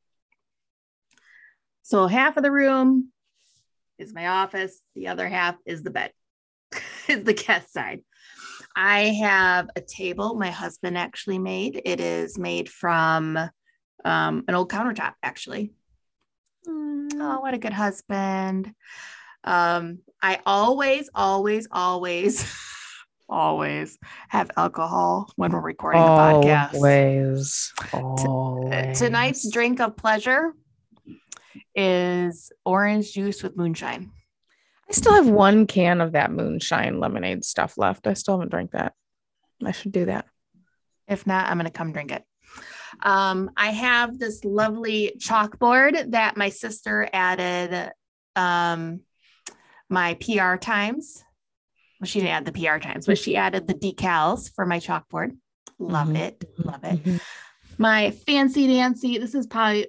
So 1.83 2.07
half 2.07 2.37
of 2.37 2.43
the 2.43 2.51
room 2.51 3.11
is 3.99 4.13
my 4.13 4.27
office, 4.29 4.81
the 4.95 5.09
other 5.09 5.29
half 5.29 5.57
is 5.65 5.83
the 5.83 5.91
bed, 5.91 6.13
is 7.09 7.25
the 7.25 7.35
guest 7.35 7.73
side. 7.73 8.03
I 8.77 9.07
have 9.21 9.69
a 9.77 9.81
table 9.81 10.35
my 10.35 10.51
husband 10.51 10.97
actually 10.97 11.39
made. 11.39 11.81
It 11.85 12.01
is 12.01 12.39
made 12.39 12.69
from 12.69 13.37
um, 14.05 14.45
an 14.47 14.55
old 14.55 14.71
countertop, 14.71 15.15
actually. 15.23 15.73
Oh, 16.69 17.39
what 17.41 17.55
a 17.55 17.59
good 17.59 17.73
husband. 17.73 18.73
Um, 19.45 19.99
I 20.23 20.41
always, 20.47 21.11
always, 21.15 21.67
always, 21.71 22.51
always 23.29 23.99
have 24.29 24.51
alcohol 24.57 25.33
when 25.37 25.53
we're 25.53 25.61
recording 25.61 26.03
the 26.03 26.11
podcast. 26.11 26.75
Always, 26.75 27.73
always. 27.93 28.99
Tonight's 28.99 29.51
drink 29.51 29.81
of 29.81 29.97
pleasure 29.97 30.55
is 31.75 32.53
orange 32.65 33.13
juice 33.13 33.43
with 33.43 33.57
moonshine. 33.57 34.13
I 34.91 34.93
still 34.93 35.15
have 35.15 35.29
one 35.29 35.69
can 35.69 36.01
of 36.01 36.13
that 36.13 36.33
moonshine 36.33 36.99
lemonade 36.99 37.45
stuff 37.45 37.79
left. 37.79 38.09
I 38.09 38.15
still 38.15 38.35
haven't 38.35 38.51
drank 38.51 38.73
that. 38.73 38.95
I 39.65 39.71
should 39.71 39.93
do 39.93 40.07
that. 40.07 40.27
If 41.07 41.29
not, 41.29 41.49
I'm 41.49 41.59
going 41.59 41.67
to 41.67 41.71
come 41.71 41.93
drink 41.93 42.11
it. 42.11 42.25
Um, 43.01 43.53
I 43.57 43.69
have 43.71 44.19
this 44.19 44.45
lovely 44.45 45.13
chalkboard 45.19 46.11
that 46.11 46.37
my 46.37 46.49
sister 46.49 47.09
added 47.13 47.93
um, 48.35 49.03
my 49.89 50.15
PR 50.15 50.57
times. 50.57 51.23
Well, 52.01 52.09
she 52.09 52.19
didn't 52.19 52.33
add 52.33 52.45
the 52.47 52.53
PR 52.53 52.79
times, 52.79 53.07
but 53.07 53.17
she 53.19 53.37
added 53.37 53.69
the 53.69 53.75
decals 53.75 54.53
for 54.53 54.67
my 54.67 54.81
chalkboard. 54.81 55.37
Love 55.79 56.09
Mhm. 56.09 56.17
it. 56.19 56.45
Love 56.59 56.83
it. 56.83 57.05
Mhm. 57.05 57.21
My 57.79 58.11
fancy 58.11 58.67
dancy. 58.67 59.19
This 59.19 59.37
is 59.37 59.47
probably, 59.47 59.87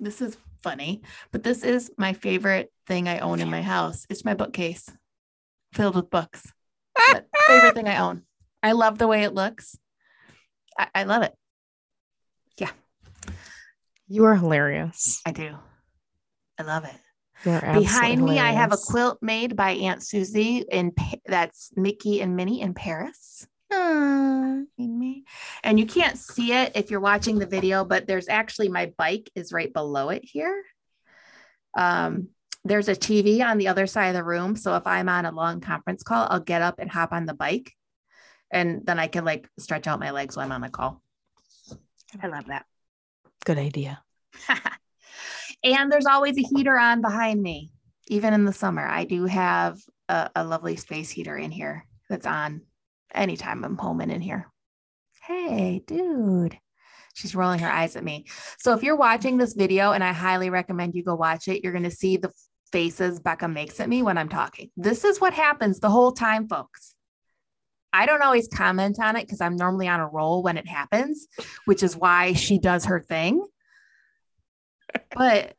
this 0.00 0.20
is 0.20 0.36
funny, 0.64 1.02
but 1.30 1.42
this 1.42 1.62
is 1.62 1.92
my 1.98 2.14
favorite 2.14 2.72
thing 2.86 3.06
I 3.06 3.18
own 3.18 3.40
in 3.40 3.50
my 3.50 3.60
house. 3.60 4.06
It's 4.08 4.24
my 4.24 4.32
bookcase 4.32 4.90
filled 5.74 5.94
with 5.94 6.08
books. 6.08 6.50
Favorite 7.46 7.74
thing 7.74 7.86
I 7.86 7.98
own. 7.98 8.22
I 8.62 8.72
love 8.72 8.96
the 8.96 9.06
way 9.06 9.24
it 9.24 9.34
looks. 9.34 9.76
I, 10.78 10.88
I 10.94 11.04
love 11.04 11.22
it. 11.22 11.34
Yeah. 12.58 12.70
You 14.08 14.24
are 14.24 14.34
hilarious. 14.34 15.20
I 15.26 15.32
do. 15.32 15.54
I 16.58 16.62
love 16.62 16.84
it. 16.84 16.96
You 17.44 17.52
are 17.52 17.56
absolutely 17.56 17.84
Behind 17.84 18.24
me, 18.24 18.38
I 18.38 18.52
have 18.52 18.72
a 18.72 18.78
quilt 18.78 19.18
made 19.20 19.54
by 19.56 19.72
Aunt 19.72 20.02
Susie 20.02 20.64
in 20.70 20.92
that's 21.26 21.72
Mickey 21.76 22.22
and 22.22 22.36
Minnie 22.36 22.62
in 22.62 22.72
Paris. 22.72 23.46
Aw. 23.74 24.62
Behind 24.76 24.98
me. 24.98 25.24
And 25.62 25.78
you 25.78 25.86
can't 25.86 26.18
see 26.18 26.52
it 26.52 26.72
if 26.74 26.90
you're 26.90 27.00
watching 27.00 27.38
the 27.38 27.46
video, 27.46 27.84
but 27.84 28.06
there's 28.06 28.28
actually 28.28 28.68
my 28.68 28.92
bike 28.96 29.30
is 29.34 29.52
right 29.52 29.72
below 29.72 30.10
it 30.10 30.24
here. 30.24 30.64
Um, 31.76 32.28
there's 32.64 32.88
a 32.88 32.94
TV 32.94 33.44
on 33.44 33.58
the 33.58 33.68
other 33.68 33.86
side 33.86 34.08
of 34.08 34.14
the 34.14 34.24
room. 34.24 34.56
So 34.56 34.74
if 34.76 34.86
I'm 34.86 35.08
on 35.08 35.26
a 35.26 35.32
long 35.32 35.60
conference 35.60 36.02
call, 36.02 36.26
I'll 36.30 36.40
get 36.40 36.62
up 36.62 36.78
and 36.78 36.90
hop 36.90 37.12
on 37.12 37.26
the 37.26 37.34
bike. 37.34 37.72
And 38.50 38.86
then 38.86 38.98
I 38.98 39.06
can 39.06 39.24
like 39.24 39.48
stretch 39.58 39.86
out 39.86 40.00
my 40.00 40.10
legs 40.10 40.36
while 40.36 40.46
I'm 40.46 40.52
on 40.52 40.60
the 40.60 40.70
call. 40.70 41.02
I 42.22 42.28
love 42.28 42.46
that. 42.46 42.64
Good 43.44 43.58
idea. 43.58 44.02
and 45.64 45.90
there's 45.90 46.06
always 46.06 46.38
a 46.38 46.42
heater 46.42 46.78
on 46.78 47.00
behind 47.00 47.42
me, 47.42 47.70
even 48.06 48.32
in 48.32 48.44
the 48.44 48.52
summer. 48.52 48.86
I 48.86 49.04
do 49.04 49.26
have 49.26 49.78
a, 50.08 50.30
a 50.36 50.44
lovely 50.44 50.76
space 50.76 51.10
heater 51.10 51.36
in 51.36 51.50
here 51.50 51.84
that's 52.08 52.26
on 52.26 52.62
anytime 53.14 53.64
I'm 53.64 53.76
home 53.76 54.00
and 54.00 54.12
in 54.12 54.20
here. 54.20 54.50
Hey, 55.22 55.82
dude. 55.86 56.58
She's 57.14 57.34
rolling 57.34 57.60
her 57.60 57.70
eyes 57.70 57.96
at 57.96 58.04
me. 58.04 58.26
So 58.58 58.74
if 58.74 58.82
you're 58.82 58.96
watching 58.96 59.38
this 59.38 59.54
video, 59.54 59.92
and 59.92 60.02
I 60.02 60.12
highly 60.12 60.50
recommend 60.50 60.94
you 60.94 61.04
go 61.04 61.14
watch 61.14 61.48
it, 61.48 61.62
you're 61.62 61.72
going 61.72 61.84
to 61.84 61.90
see 61.90 62.16
the 62.16 62.32
faces 62.72 63.20
Becca 63.20 63.46
makes 63.46 63.78
at 63.78 63.88
me 63.88 64.02
when 64.02 64.18
I'm 64.18 64.28
talking. 64.28 64.70
This 64.76 65.04
is 65.04 65.20
what 65.20 65.32
happens 65.32 65.78
the 65.78 65.90
whole 65.90 66.10
time, 66.10 66.48
folks. 66.48 66.94
I 67.92 68.06
don't 68.06 68.22
always 68.22 68.48
comment 68.48 68.98
on 69.00 69.14
it 69.14 69.22
because 69.22 69.40
I'm 69.40 69.54
normally 69.54 69.86
on 69.86 70.00
a 70.00 70.08
roll 70.08 70.42
when 70.42 70.56
it 70.56 70.66
happens, 70.66 71.28
which 71.64 71.84
is 71.84 71.96
why 71.96 72.32
she 72.32 72.58
does 72.58 72.86
her 72.86 72.98
thing. 72.98 73.46
But 75.16 75.54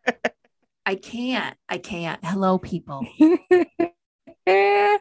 I 0.85 0.95
can't. 0.95 1.55
I 1.69 1.77
can't. 1.77 2.19
Hello, 2.23 2.57
people. 2.57 3.07
I 4.47 4.99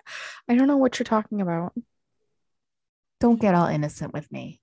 don't 0.49 0.69
know 0.69 0.77
what 0.77 0.99
you're 0.99 1.05
talking 1.05 1.41
about. 1.41 1.73
Don't 3.25 3.41
get 3.41 3.55
all 3.55 3.69
innocent 3.69 4.13
with 4.13 4.31
me. 4.31 4.61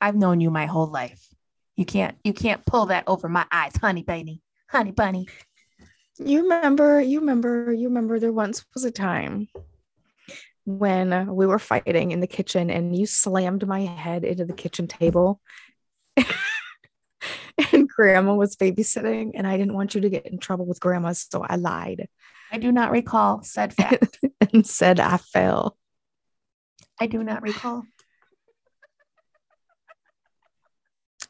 I've 0.00 0.16
known 0.16 0.40
you 0.40 0.50
my 0.50 0.66
whole 0.66 0.88
life. 0.88 1.24
You 1.76 1.84
can't. 1.84 2.18
You 2.24 2.32
can't 2.32 2.66
pull 2.66 2.86
that 2.86 3.04
over 3.06 3.28
my 3.28 3.46
eyes, 3.52 3.76
honey 3.76 4.02
bunny. 4.02 4.42
Honey 4.68 4.90
bunny. 4.90 5.28
You 6.18 6.42
remember, 6.42 7.00
you 7.00 7.20
remember, 7.20 7.72
you 7.72 7.86
remember 7.86 8.18
there 8.18 8.32
once 8.32 8.64
was 8.74 8.82
a 8.84 8.90
time 8.90 9.46
when 10.64 11.28
we 11.28 11.46
were 11.46 11.60
fighting 11.60 12.10
in 12.10 12.18
the 12.18 12.26
kitchen 12.26 12.70
and 12.70 12.96
you 12.96 13.06
slammed 13.06 13.68
my 13.68 13.82
head 13.82 14.24
into 14.24 14.46
the 14.46 14.52
kitchen 14.52 14.88
table. 14.88 15.40
and 17.72 17.88
grandma 17.88 18.34
was 18.34 18.56
babysitting 18.56 19.30
and 19.36 19.46
I 19.46 19.56
didn't 19.56 19.74
want 19.74 19.94
you 19.94 20.00
to 20.00 20.10
get 20.10 20.26
in 20.26 20.40
trouble 20.40 20.66
with 20.66 20.80
grandma, 20.80 21.12
so 21.12 21.46
I 21.48 21.54
lied 21.54 22.08
I 22.50 22.58
do 22.58 22.72
not 22.72 22.90
recall 22.90 23.44
said 23.44 23.72
fact. 23.72 24.18
and 24.52 24.66
said 24.66 24.98
I 24.98 25.18
fell. 25.18 25.78
I 27.00 27.06
do 27.06 27.22
not 27.24 27.42
recall. 27.42 27.84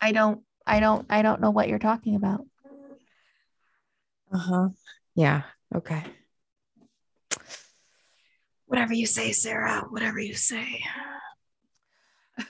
I 0.03 0.11
don't. 0.11 0.43
I 0.67 0.81
don't. 0.81 1.07
I 1.09 1.23
don't 1.23 1.41
know 1.41 1.51
what 1.51 1.69
you're 1.69 1.79
talking 1.79 2.17
about. 2.17 2.45
Uh-huh. 4.35 4.71
Yeah. 5.15 5.43
Okay. 5.75 6.03
Whatever 8.67 8.95
you 8.95 9.07
say, 9.07 9.31
Sarah. 9.31 9.85
Whatever 9.89 10.19
you 10.19 10.35
say. 10.35 10.81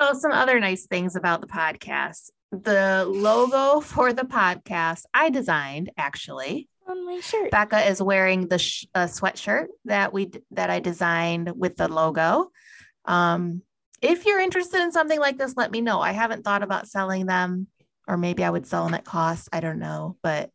So, 0.00 0.12
some 0.14 0.32
other 0.32 0.58
nice 0.58 0.86
things 0.86 1.14
about 1.14 1.40
the 1.40 1.46
podcast. 1.46 2.30
The 2.50 3.04
logo 3.08 3.80
for 3.80 4.12
the 4.12 4.24
podcast 4.24 5.02
I 5.14 5.30
designed 5.30 5.92
actually. 5.96 6.68
On 6.88 7.06
my 7.06 7.20
shirt. 7.20 7.52
Becca 7.52 7.88
is 7.88 8.02
wearing 8.02 8.48
the 8.48 8.58
sh- 8.58 8.86
uh, 8.92 9.06
sweatshirt 9.06 9.66
that 9.84 10.12
we 10.12 10.26
d- 10.26 10.40
that 10.50 10.68
I 10.68 10.80
designed 10.80 11.52
with 11.54 11.76
the 11.76 11.86
logo. 11.86 12.50
Um, 13.04 13.62
if 14.04 14.26
you're 14.26 14.40
interested 14.40 14.80
in 14.80 14.92
something 14.92 15.18
like 15.18 15.38
this, 15.38 15.56
let 15.56 15.70
me 15.70 15.80
know. 15.80 16.00
I 16.00 16.12
haven't 16.12 16.44
thought 16.44 16.62
about 16.62 16.88
selling 16.88 17.26
them, 17.26 17.66
or 18.06 18.16
maybe 18.16 18.44
I 18.44 18.50
would 18.50 18.66
sell 18.66 18.84
them 18.84 18.94
at 18.94 19.04
cost. 19.04 19.48
I 19.52 19.60
don't 19.60 19.78
know, 19.78 20.16
but 20.22 20.50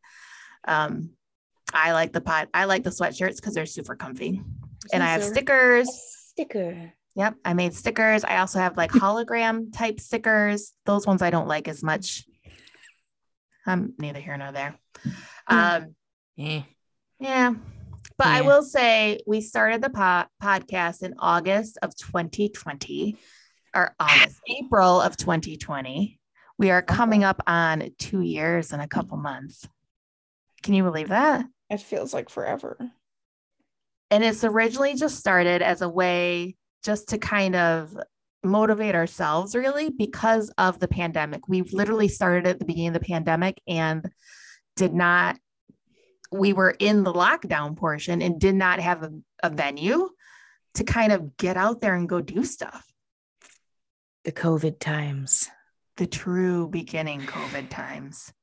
um, 0.68 1.12
I 1.74 1.94
like 1.94 2.14
the 2.14 2.22
pot. 2.22 2.50
I 2.54 2.66
like 2.66 2.84
the 2.84 2.90
sweatshirts 2.90 3.38
because 3.38 3.54
they're 3.54 3.66
super 3.66 3.96
comfy, 3.96 4.42
and 4.94 5.04
I 5.04 5.08
have 5.08 5.24
stickers. 5.24 5.90
Sticker. 6.32 6.94
Yep, 7.16 7.36
I 7.44 7.54
made 7.54 7.74
stickers. 7.74 8.24
I 8.24 8.38
also 8.38 8.60
have 8.60 8.78
like 8.78 8.92
hologram 8.92 9.74
type 9.76 10.00
stickers. 10.00 10.74
Those 10.86 11.06
ones 11.06 11.22
I 11.22 11.32
don't 11.32 11.48
like 11.48 11.68
as 11.68 11.84
much. 11.84 12.26
I'm 13.66 13.94
neither 14.00 14.20
here 14.20 14.38
nor 14.38 14.52
there. 14.52 14.76
Um, 15.48 15.96
Eh. 16.38 16.62
yeah. 17.20 17.54
But 18.18 18.28
I 18.28 18.42
will 18.42 18.64
say 18.64 19.20
we 19.26 19.42
started 19.42 19.82
the 19.82 19.90
po- 19.90 20.26
podcast 20.42 21.04
in 21.04 21.16
August 21.20 21.78
of 21.82 21.96
2020 21.96 23.18
or 23.76 23.96
August, 24.00 24.40
April 24.48 25.02
of 25.02 25.18
2020. 25.18 26.20
We 26.58 26.72
are 26.72 26.80
uh-huh. 26.80 26.96
coming 26.96 27.24
up 27.24 27.42
on 27.48 27.92
two 27.98 28.22
years 28.22 28.74
and 28.74 28.82
a 28.82 28.88
couple 28.88 29.18
months. 29.18 29.68
Can 30.62 30.74
you 30.74 30.84
believe 30.84 31.10
that? 31.10 31.46
It 31.70 31.82
feels 31.82 32.14
like 32.14 32.30
forever. 32.30 32.78
And 34.12 34.24
it's 34.24 34.44
originally 34.44 34.96
just 34.96 35.18
started 35.18 35.62
as 35.62 35.82
a 35.82 35.90
way 35.90 36.56
just 36.84 37.10
to 37.10 37.18
kind 37.18 37.56
of 37.56 37.96
motivate 38.44 38.96
ourselves, 38.96 39.56
really, 39.56 39.90
because 39.90 40.52
of 40.58 40.80
the 40.80 40.88
pandemic. 40.88 41.48
We 41.48 41.62
literally 41.62 42.08
started 42.08 42.48
at 42.48 42.60
the 42.60 42.66
beginning 42.66 42.90
of 42.90 42.94
the 42.96 43.00
pandemic 43.02 43.62
and 43.68 44.10
did 44.76 44.94
not, 44.94 45.38
we 46.32 46.54
were 46.54 46.76
in 46.80 47.04
the 47.04 47.14
lockdown 47.14 47.76
portion 47.76 48.22
and 48.22 48.40
did 48.40 48.56
not 48.56 48.80
have 48.80 49.04
a, 49.04 49.12
a 49.44 49.50
venue 49.50 50.10
to 50.76 50.84
kind 50.84 51.12
of 51.12 51.38
get 51.38 51.58
out 51.58 51.82
there 51.82 51.96
and 51.96 52.08
go 52.08 52.22
do 52.22 52.44
stuff. 52.44 52.89
The 54.26 54.32
COVID 54.32 54.80
times. 54.80 55.50
The 55.98 56.08
true 56.08 56.68
beginning 56.68 57.22
COVID 57.22 57.70
times 57.70 58.34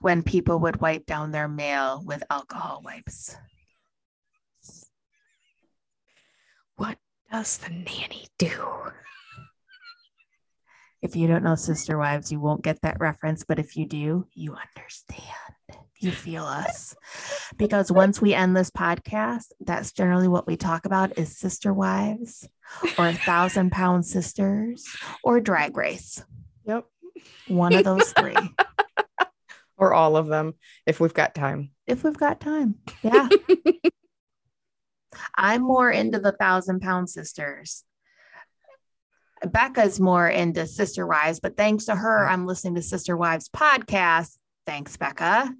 when 0.00 0.22
people 0.22 0.58
would 0.60 0.80
wipe 0.80 1.06
down 1.06 1.30
their 1.30 1.48
mail 1.48 2.02
with 2.04 2.22
alcohol 2.30 2.82
wipes. 2.84 3.36
What 6.76 6.98
does 7.30 7.58
the 7.58 7.70
nanny 7.70 8.28
do? 8.38 8.52
If 11.02 11.16
you 11.16 11.26
don't 11.26 11.44
know 11.44 11.54
Sister 11.54 11.98
Wives, 11.98 12.32
you 12.32 12.40
won't 12.40 12.64
get 12.64 12.80
that 12.82 13.00
reference. 13.00 13.44
But 13.44 13.58
if 13.58 13.76
you 13.76 13.86
do, 13.86 14.26
you 14.34 14.54
understand. 14.54 15.22
You 15.98 16.10
feel 16.10 16.44
us. 16.44 16.94
Because 17.56 17.90
once 17.90 18.20
we 18.20 18.34
end 18.34 18.56
this 18.56 18.70
podcast, 18.70 19.46
that's 19.60 19.92
generally 19.92 20.28
what 20.28 20.46
we 20.46 20.56
talk 20.56 20.84
about 20.84 21.18
is 21.18 21.38
Sister 21.38 21.72
Wives 21.72 22.48
or 22.98 23.08
a 23.08 23.14
thousand 23.14 23.72
pound 23.72 24.04
sisters 24.04 24.86
or 25.22 25.40
drag 25.40 25.76
race. 25.76 26.22
Yep. 26.66 26.84
One 27.48 27.74
of 27.74 27.84
those 27.84 28.12
three. 28.12 28.36
Or 29.78 29.92
all 29.92 30.16
of 30.16 30.26
them 30.26 30.54
if 30.86 31.00
we've 31.00 31.12
got 31.12 31.34
time. 31.34 31.70
if 31.86 32.02
we've 32.02 32.16
got 32.16 32.40
time. 32.40 32.76
Yeah. 33.02 33.28
I'm 35.36 35.60
more 35.60 35.90
into 35.90 36.18
the 36.18 36.32
thousand 36.32 36.80
pound 36.80 37.10
sisters. 37.10 37.84
Becca's 39.46 40.00
more 40.00 40.26
into 40.26 40.66
Sister 40.66 41.06
Wives, 41.06 41.40
but 41.40 41.58
thanks 41.58 41.84
to 41.84 41.94
her, 41.94 42.26
I'm 42.26 42.46
listening 42.46 42.76
to 42.76 42.82
Sister 42.82 43.18
Wives 43.18 43.50
podcast. 43.50 44.38
Thanks, 44.64 44.96
Becca. 44.96 45.54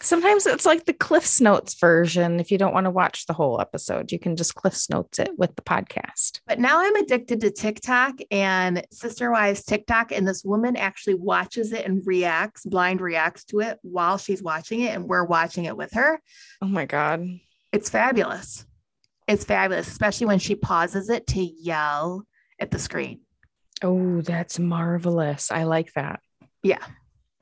Sometimes 0.00 0.46
it's 0.46 0.66
like 0.66 0.84
the 0.84 0.92
Cliffs 0.92 1.40
Notes 1.40 1.74
version. 1.74 2.40
If 2.40 2.50
you 2.50 2.58
don't 2.58 2.74
want 2.74 2.84
to 2.84 2.90
watch 2.90 3.26
the 3.26 3.32
whole 3.32 3.60
episode, 3.60 4.12
you 4.12 4.18
can 4.18 4.36
just 4.36 4.54
Cliffs 4.54 4.90
Notes 4.90 5.18
it 5.18 5.30
with 5.38 5.54
the 5.56 5.62
podcast. 5.62 6.40
But 6.46 6.58
now 6.58 6.80
I'm 6.80 6.96
addicted 6.96 7.40
to 7.40 7.50
TikTok 7.50 8.14
and 8.30 8.84
Sister 8.90 9.30
Wives 9.30 9.64
TikTok, 9.64 10.12
and 10.12 10.26
this 10.26 10.44
woman 10.44 10.76
actually 10.76 11.14
watches 11.14 11.72
it 11.72 11.86
and 11.86 12.02
reacts, 12.06 12.64
blind 12.64 13.00
reacts 13.00 13.44
to 13.46 13.60
it 13.60 13.78
while 13.82 14.18
she's 14.18 14.42
watching 14.42 14.80
it, 14.80 14.94
and 14.94 15.04
we're 15.04 15.24
watching 15.24 15.64
it 15.64 15.76
with 15.76 15.92
her. 15.92 16.20
Oh 16.60 16.66
my 16.66 16.84
God. 16.84 17.26
It's 17.72 17.88
fabulous. 17.88 18.66
It's 19.26 19.44
fabulous, 19.44 19.88
especially 19.88 20.26
when 20.26 20.38
she 20.38 20.54
pauses 20.54 21.08
it 21.08 21.26
to 21.28 21.42
yell 21.42 22.24
at 22.60 22.70
the 22.70 22.78
screen. 22.78 23.20
Oh, 23.82 24.20
that's 24.20 24.58
marvelous. 24.58 25.50
I 25.50 25.64
like 25.64 25.92
that. 25.94 26.20
Yeah. 26.62 26.84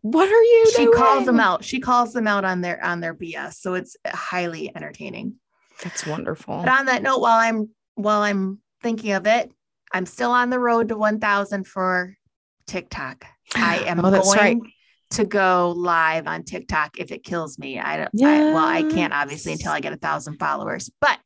What 0.02 0.28
are 0.28 0.42
you 0.42 0.70
she 0.74 0.84
doing? 0.84 0.96
calls 0.98 1.26
them 1.26 1.40
out. 1.40 1.64
She 1.64 1.80
calls 1.80 2.12
them 2.12 2.26
out 2.26 2.44
on 2.44 2.60
their 2.60 2.84
on 2.84 3.00
their 3.00 3.14
BS. 3.14 3.54
So 3.54 3.74
it's 3.74 3.96
highly 4.06 4.74
entertaining. 4.74 5.34
That's 5.82 6.06
wonderful. 6.06 6.58
But 6.64 6.68
on 6.68 6.86
that 6.86 7.02
note, 7.02 7.20
while 7.20 7.38
I'm 7.38 7.70
while 7.94 8.22
I'm 8.22 8.58
thinking 8.82 9.12
of 9.12 9.26
it, 9.26 9.50
I'm 9.92 10.06
still 10.06 10.30
on 10.32 10.50
the 10.50 10.58
road 10.58 10.88
to 10.88 10.96
1,000 10.96 11.66
for 11.66 12.16
TikTok. 12.66 13.24
I 13.54 13.78
am 13.80 14.04
Oh, 14.04 14.10
that's 14.10 14.34
going 14.34 14.60
right. 14.60 14.70
to 15.10 15.24
go 15.24 15.72
live 15.76 16.26
on 16.26 16.42
TikTok 16.44 16.98
if 16.98 17.12
it 17.12 17.22
kills 17.22 17.58
me. 17.58 17.78
I 17.78 17.96
don't. 17.98 18.22
I, 18.24 18.52
well, 18.54 18.56
I 18.66 18.82
can't 18.82 19.12
obviously 19.12 19.52
until 19.52 19.72
I 19.72 19.80
get 19.80 19.92
a 19.92 19.96
thousand 19.96 20.38
followers. 20.38 20.90
But 21.00 21.18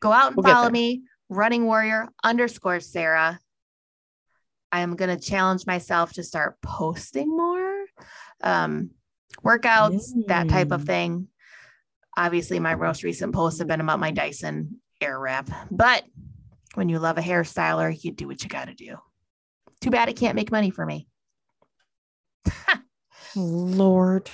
go 0.00 0.12
out 0.12 0.28
and 0.28 0.36
We'll 0.36 0.44
follow 0.44 0.70
me, 0.70 1.02
Running 1.28 1.64
Warrior 1.66 2.08
underscore 2.24 2.80
Sarah. 2.80 3.38
I 4.70 4.80
am 4.80 4.96
going 4.96 5.14
to 5.14 5.22
challenge 5.22 5.66
myself 5.66 6.12
to 6.14 6.22
start 6.22 6.56
posting 6.62 7.28
more 7.36 7.67
um, 8.42 8.90
workouts, 9.44 10.10
that 10.26 10.48
type 10.48 10.70
of 10.72 10.82
Mm. 10.82 10.86
thing. 10.86 11.28
Obviously, 12.16 12.58
my 12.58 12.74
most 12.74 13.02
recent 13.04 13.32
posts 13.34 13.58
have 13.60 13.68
been 13.68 13.80
about 13.80 14.00
my 14.00 14.10
Dyson 14.10 14.80
Airwrap, 15.00 15.48
but 15.70 16.04
when 16.74 16.88
you 16.88 16.98
love 16.98 17.18
a 17.18 17.22
hairstyler, 17.22 17.96
you 18.04 18.12
do 18.12 18.26
what 18.26 18.42
you 18.42 18.48
got 18.48 18.66
to 18.66 18.74
do. 18.74 18.96
Too 19.80 19.90
bad 19.90 20.08
it 20.08 20.16
can't 20.16 20.34
make 20.34 20.50
money 20.50 20.70
for 20.70 20.84
me. 20.84 21.06
Lord. 23.36 24.30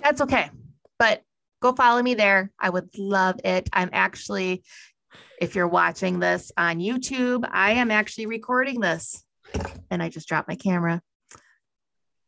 That's 0.00 0.20
okay. 0.20 0.50
But 0.98 1.22
go 1.60 1.72
follow 1.72 2.02
me 2.02 2.14
there. 2.14 2.52
I 2.60 2.70
would 2.70 2.96
love 2.96 3.40
it. 3.44 3.68
I'm 3.72 3.90
actually, 3.92 4.62
if 5.40 5.54
you're 5.54 5.68
watching 5.68 6.20
this 6.20 6.52
on 6.56 6.78
YouTube, 6.78 7.48
I 7.50 7.72
am 7.72 7.90
actually 7.90 8.26
recording 8.26 8.80
this. 8.80 9.24
And 9.90 10.02
I 10.02 10.08
just 10.08 10.28
dropped 10.28 10.48
my 10.48 10.56
camera 10.56 11.02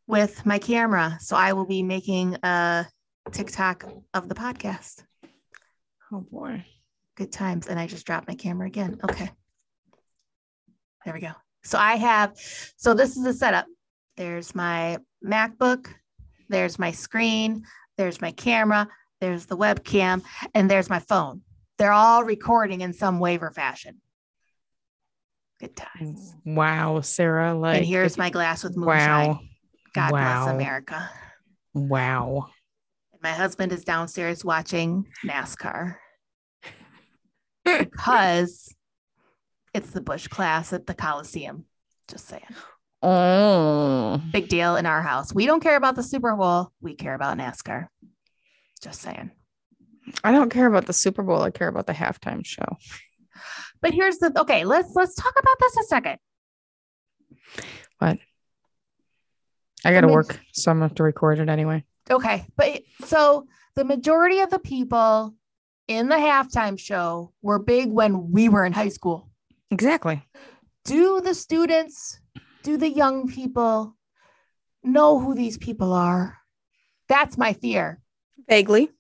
with 0.07 0.45
my 0.47 0.59
camera. 0.59 1.19
So 1.21 1.37
I 1.37 1.53
will 1.53 1.67
be 1.67 1.83
making 1.83 2.37
a 2.43 2.87
TikTok 3.33 3.85
of 4.15 4.29
the 4.29 4.35
podcast. 4.35 5.05
Oh 6.13 6.21
boy. 6.21 6.65
Good 7.17 7.33
times. 7.33 7.67
And 7.67 7.79
I 7.81 7.87
just 7.87 8.07
dropped 8.07 8.29
my 8.29 8.35
camera 8.35 8.67
again. 8.67 8.99
Okay. 9.03 9.31
There 11.05 11.15
we 11.15 11.21
go. 11.21 11.33
So 11.65 11.79
I 11.79 11.97
have, 11.97 12.35
so 12.77 12.95
this 12.95 13.17
is 13.17 13.25
the 13.25 13.33
setup. 13.33 13.67
There's 14.17 14.55
my 14.55 14.99
MacBook, 15.25 15.89
there's 16.49 16.79
my 16.79 16.93
screen, 16.93 17.65
there's 17.97 18.21
my 18.21 18.31
camera, 18.31 18.89
there's 19.21 19.47
the 19.47 19.57
webcam, 19.57 20.23
and 20.55 20.71
there's 20.71 20.89
my 20.89 21.01
phone. 21.01 21.43
They're 21.79 21.93
all 21.93 22.25
recording 22.25 22.81
in 22.81 22.93
some 22.93 23.19
way 23.19 23.39
or 23.39 23.51
fashion. 23.51 24.01
Good 25.61 25.77
times. 25.77 26.35
Wow, 26.45 27.01
Sarah. 27.01 27.55
Like 27.55 27.79
and 27.79 27.87
here's 27.87 28.19
my 28.19 28.31
glass 28.31 28.63
with 28.63 28.77
moonshine. 28.77 29.29
wow. 29.29 29.41
God 29.97 30.13
Wow. 30.13 30.45
bless 30.45 30.55
America. 30.55 31.11
Wow. 31.73 32.49
My 33.23 33.31
husband 33.33 33.73
is 33.73 33.83
downstairs 33.83 34.45
watching 34.45 35.07
NASCAR 35.25 35.97
because 37.65 38.75
it's 39.73 39.91
the 39.91 40.03
Busch 40.03 40.29
Clash 40.29 40.75
at 40.75 40.87
the 40.87 40.93
Coliseum. 40.93 41.65
Just 42.09 42.29
saying. 42.29 42.45
Oh. 43.03 44.21
Big 44.33 44.49
deal 44.49 44.77
in 44.77 44.85
our 44.85 45.01
house. 45.01 45.33
We 45.35 45.47
don't 45.47 45.63
care 45.63 45.77
about 45.77 45.97
the 45.97 46.03
Super 46.03 46.37
Bowl. 46.37 46.71
We 46.83 46.95
care 46.95 47.15
about 47.15 47.39
NASCAR. 47.39 47.87
Just 48.83 49.01
saying. 49.01 49.31
I 50.23 50.31
don't 50.31 50.51
care 50.51 50.67
about 50.67 50.85
the 50.85 50.93
Super 50.93 51.23
Bowl. 51.23 51.41
I 51.41 51.51
care 51.51 51.69
about 51.69 51.87
the 51.87 51.95
halftime 51.95 52.45
show. 52.45 52.77
But 53.81 53.95
here's 53.95 54.19
the 54.19 54.39
okay, 54.41 54.65
let's 54.65 54.95
let's 54.95 55.15
talk 55.15 55.35
about 55.39 55.57
this 55.59 55.77
a 55.79 55.83
second. 55.85 56.19
I 59.87 59.93
got 59.93 60.01
to 60.03 60.07
mean- 60.09 60.15
work, 60.15 60.41
so 60.53 60.71
I'm 60.71 60.79
going 60.79 60.89
to 60.89 60.93
have 60.93 60.97
to 60.97 61.03
record 61.03 61.39
it 61.39 61.49
anyway. 61.49 61.85
Okay. 62.11 62.47
But 62.57 62.83
so 63.05 63.47
the 63.75 63.85
majority 63.85 64.41
of 64.41 64.51
the 64.51 64.59
people 64.59 65.35
in 65.89 66.09
the 66.09 66.17
halftime 66.17 66.79
show 66.79 67.33
were 67.43 67.59
big 67.59 67.91
when 67.91 68.31
we 68.33 68.49
were 68.49 68.65
in 68.65 68.73
high 68.73 68.89
school. 68.89 69.29
Exactly. 69.71 70.25
do 70.85 71.21
the 71.21 71.35
students, 71.35 72.21
do 72.63 72.77
the 72.77 72.89
young 72.89 73.27
people 73.29 73.97
know 74.85 75.19
who 75.19 75.35
these 75.35 75.59
people 75.59 75.93
are? 75.93 76.39
That's 77.09 77.37
my 77.37 77.53
fear. 77.53 78.01
Vaguely. 78.49 78.91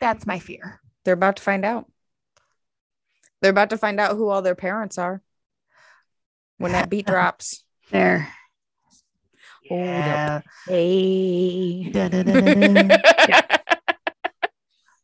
That's 0.00 0.26
my 0.26 0.38
fear. 0.38 0.80
They're 1.04 1.14
about 1.14 1.36
to 1.36 1.42
find 1.42 1.64
out. 1.64 1.86
They're 3.40 3.50
about 3.50 3.70
to 3.70 3.78
find 3.78 3.98
out 3.98 4.16
who 4.16 4.28
all 4.28 4.42
their 4.42 4.54
parents 4.54 4.98
are 4.98 5.22
when 6.58 6.72
that 6.72 6.90
beat 6.90 7.06
drops. 7.12 7.64
There. 7.90 8.32
Hold 9.68 9.80
up. 9.80 10.06
Yeah. 10.06 10.40
Hey. 10.66 11.90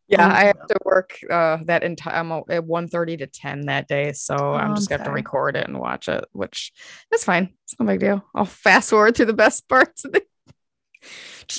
Yeah, 0.06 0.28
I 0.28 0.44
have 0.44 0.66
to 0.68 0.76
work 0.84 1.18
uh 1.30 1.58
that 1.64 1.82
entire 1.82 2.14
I'm 2.16 2.30
at 2.30 2.44
1:30 2.46 3.18
to 3.18 3.26
10 3.26 3.62
that 3.66 3.88
day. 3.88 4.12
So 4.12 4.36
Oh, 4.38 4.52
I'm 4.52 4.76
just 4.76 4.88
gonna 4.88 4.98
have 5.02 5.06
to 5.08 5.12
record 5.12 5.56
it 5.56 5.66
and 5.66 5.80
watch 5.80 6.08
it, 6.08 6.24
which 6.32 6.72
that's 7.10 7.24
fine. 7.24 7.54
It's 7.64 7.74
no 7.80 7.86
big 7.86 8.00
deal. 8.00 8.22
I'll 8.34 8.44
fast 8.44 8.90
forward 8.90 9.16
through 9.16 9.26
the 9.26 9.32
best 9.32 9.66
parts 9.68 10.04
of 10.04 10.12
the 10.12 10.22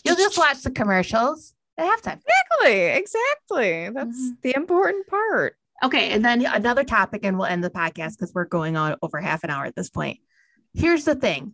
You'll 0.03 0.15
just 0.15 0.37
watch 0.37 0.61
the 0.61 0.71
commercials 0.71 1.53
at 1.77 1.85
halftime. 1.87 2.19
Exactly, 2.61 2.81
exactly. 2.85 3.89
That's 3.89 4.17
Mhm. 4.21 4.41
the 4.43 4.55
important 4.55 5.07
part. 5.07 5.55
Okay, 5.83 6.11
and 6.11 6.23
then 6.23 6.45
another 6.45 6.83
topic, 6.83 7.21
and 7.25 7.37
we'll 7.37 7.47
end 7.47 7.63
the 7.63 7.69
podcast 7.71 8.11
because 8.17 8.31
we're 8.33 8.45
going 8.45 8.77
on 8.77 8.95
over 9.01 9.19
half 9.19 9.43
an 9.43 9.49
hour 9.49 9.65
at 9.65 9.75
this 9.75 9.89
point. 9.89 10.19
Here's 10.73 11.03
the 11.03 11.15
thing: 11.15 11.53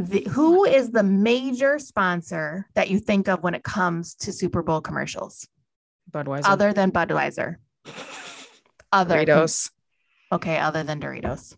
the, 0.00 0.26
who 0.30 0.60
oh 0.60 0.64
is 0.64 0.90
the 0.90 1.02
major 1.02 1.78
sponsor 1.78 2.66
that 2.74 2.88
you 2.88 2.98
think 2.98 3.28
of 3.28 3.42
when 3.42 3.54
it 3.54 3.62
comes 3.62 4.14
to 4.14 4.32
Super 4.32 4.62
Bowl 4.62 4.80
commercials, 4.80 5.46
Budweiser. 6.10 6.46
other 6.46 6.72
than 6.72 6.90
Budweiser? 6.90 7.56
Other 8.90 9.26
Doritos. 9.26 9.70
okay, 10.32 10.58
other 10.58 10.82
than 10.84 11.00
Doritos, 11.00 11.54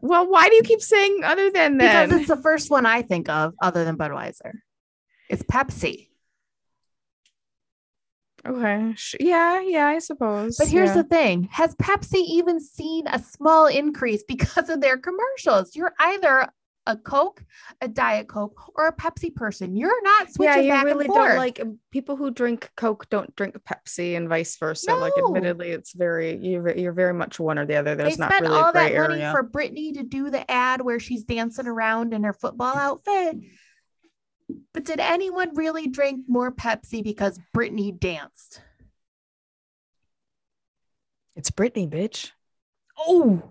Well, 0.00 0.30
why 0.30 0.48
do 0.48 0.54
you 0.54 0.62
keep 0.62 0.80
saying 0.80 1.22
other 1.24 1.50
than 1.50 1.78
because 1.78 2.12
it's 2.12 2.28
the 2.28 2.36
first 2.36 2.70
one 2.70 2.86
I 2.86 3.02
think 3.02 3.28
of, 3.28 3.54
other 3.60 3.84
than 3.84 3.98
Budweiser. 3.98 4.52
It's 5.28 5.42
Pepsi. 5.42 6.08
Okay. 8.46 8.94
Yeah, 9.18 9.60
yeah, 9.60 9.86
I 9.88 9.98
suppose. 9.98 10.56
But 10.56 10.68
here's 10.68 10.90
yeah. 10.90 11.02
the 11.02 11.04
thing: 11.04 11.48
Has 11.50 11.74
Pepsi 11.74 12.22
even 12.24 12.60
seen 12.60 13.08
a 13.08 13.18
small 13.18 13.66
increase 13.66 14.22
because 14.28 14.68
of 14.68 14.80
their 14.80 14.96
commercials? 14.96 15.74
You're 15.74 15.94
either 15.98 16.48
a 16.88 16.96
Coke, 16.96 17.44
a 17.82 17.86
Diet 17.86 18.28
Coke, 18.28 18.72
or 18.74 18.88
a 18.88 18.96
Pepsi 18.96 19.32
person. 19.32 19.76
You're 19.76 20.02
not 20.02 20.22
yeah, 20.22 20.32
switching 20.32 20.64
you 20.64 20.72
back 20.72 20.84
really 20.86 21.04
and 21.04 21.14
forth. 21.14 21.28
don't 21.28 21.36
like 21.36 21.60
um, 21.60 21.78
people 21.92 22.16
who 22.16 22.30
drink 22.30 22.70
Coke 22.76 23.08
don't 23.10 23.34
drink 23.36 23.56
Pepsi 23.64 24.16
and 24.16 24.28
vice 24.28 24.56
versa. 24.56 24.86
No. 24.88 24.98
Like, 24.98 25.12
admittedly, 25.18 25.70
it's 25.70 25.92
very 25.92 26.36
you're 26.38 26.76
you're 26.76 26.92
very 26.92 27.12
much 27.12 27.38
one 27.38 27.58
or 27.58 27.66
the 27.66 27.76
other. 27.76 27.94
they 27.94 28.04
There's 28.04 28.18
not 28.18 28.30
spent 28.30 28.42
really 28.42 28.56
all 28.56 28.70
a 28.70 28.72
gray 28.72 28.94
that 28.94 29.08
money 29.08 29.22
area. 29.22 29.32
for 29.32 29.44
Britney 29.46 29.94
to 29.94 30.02
do 30.02 30.30
the 30.30 30.50
ad 30.50 30.80
where 30.80 30.98
she's 30.98 31.24
dancing 31.24 31.66
around 31.66 32.14
in 32.14 32.24
her 32.24 32.32
football 32.32 32.74
outfit. 32.74 33.36
But 34.72 34.84
did 34.84 34.98
anyone 34.98 35.54
really 35.54 35.88
drink 35.88 36.24
more 36.26 36.50
Pepsi 36.50 37.04
because 37.04 37.38
Britney 37.54 37.98
danced? 37.98 38.62
It's 41.36 41.50
Britney, 41.50 41.86
bitch. 41.86 42.30
Oh, 42.98 43.42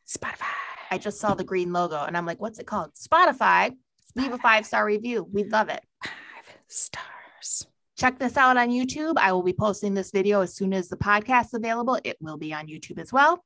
Spotify. 0.08 0.46
I 0.90 0.98
just 0.98 1.20
saw 1.20 1.34
the 1.34 1.44
green 1.44 1.72
logo 1.72 2.04
and 2.04 2.16
I'm 2.16 2.26
like, 2.26 2.40
what's 2.40 2.58
it 2.58 2.66
called? 2.66 2.94
Spotify. 2.94 3.72
Leave 4.14 4.32
a 4.32 4.38
five 4.38 4.66
star 4.66 4.84
review. 4.84 5.26
We'd 5.32 5.52
love 5.52 5.68
it. 5.68 5.82
Five 6.04 6.56
stars. 6.68 7.66
Check 7.98 8.18
this 8.18 8.36
out 8.36 8.56
on 8.56 8.70
YouTube. 8.70 9.14
I 9.16 9.32
will 9.32 9.42
be 9.42 9.52
posting 9.52 9.94
this 9.94 10.10
video 10.10 10.40
as 10.40 10.54
soon 10.54 10.72
as 10.72 10.88
the 10.88 10.96
podcast 10.96 11.46
is 11.46 11.54
available. 11.54 11.98
It 12.04 12.16
will 12.20 12.36
be 12.36 12.52
on 12.52 12.66
YouTube 12.66 12.98
as 12.98 13.12
well. 13.12 13.44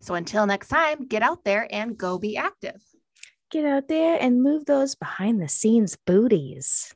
So 0.00 0.14
until 0.14 0.46
next 0.46 0.68
time, 0.68 1.06
get 1.06 1.22
out 1.22 1.44
there 1.44 1.68
and 1.70 1.96
go 1.96 2.18
be 2.18 2.36
active. 2.36 2.82
Get 3.50 3.64
out 3.64 3.88
there 3.88 4.18
and 4.20 4.42
move 4.42 4.64
those 4.64 4.94
behind 4.94 5.40
the 5.40 5.48
scenes 5.48 5.96
booties. 6.06 6.94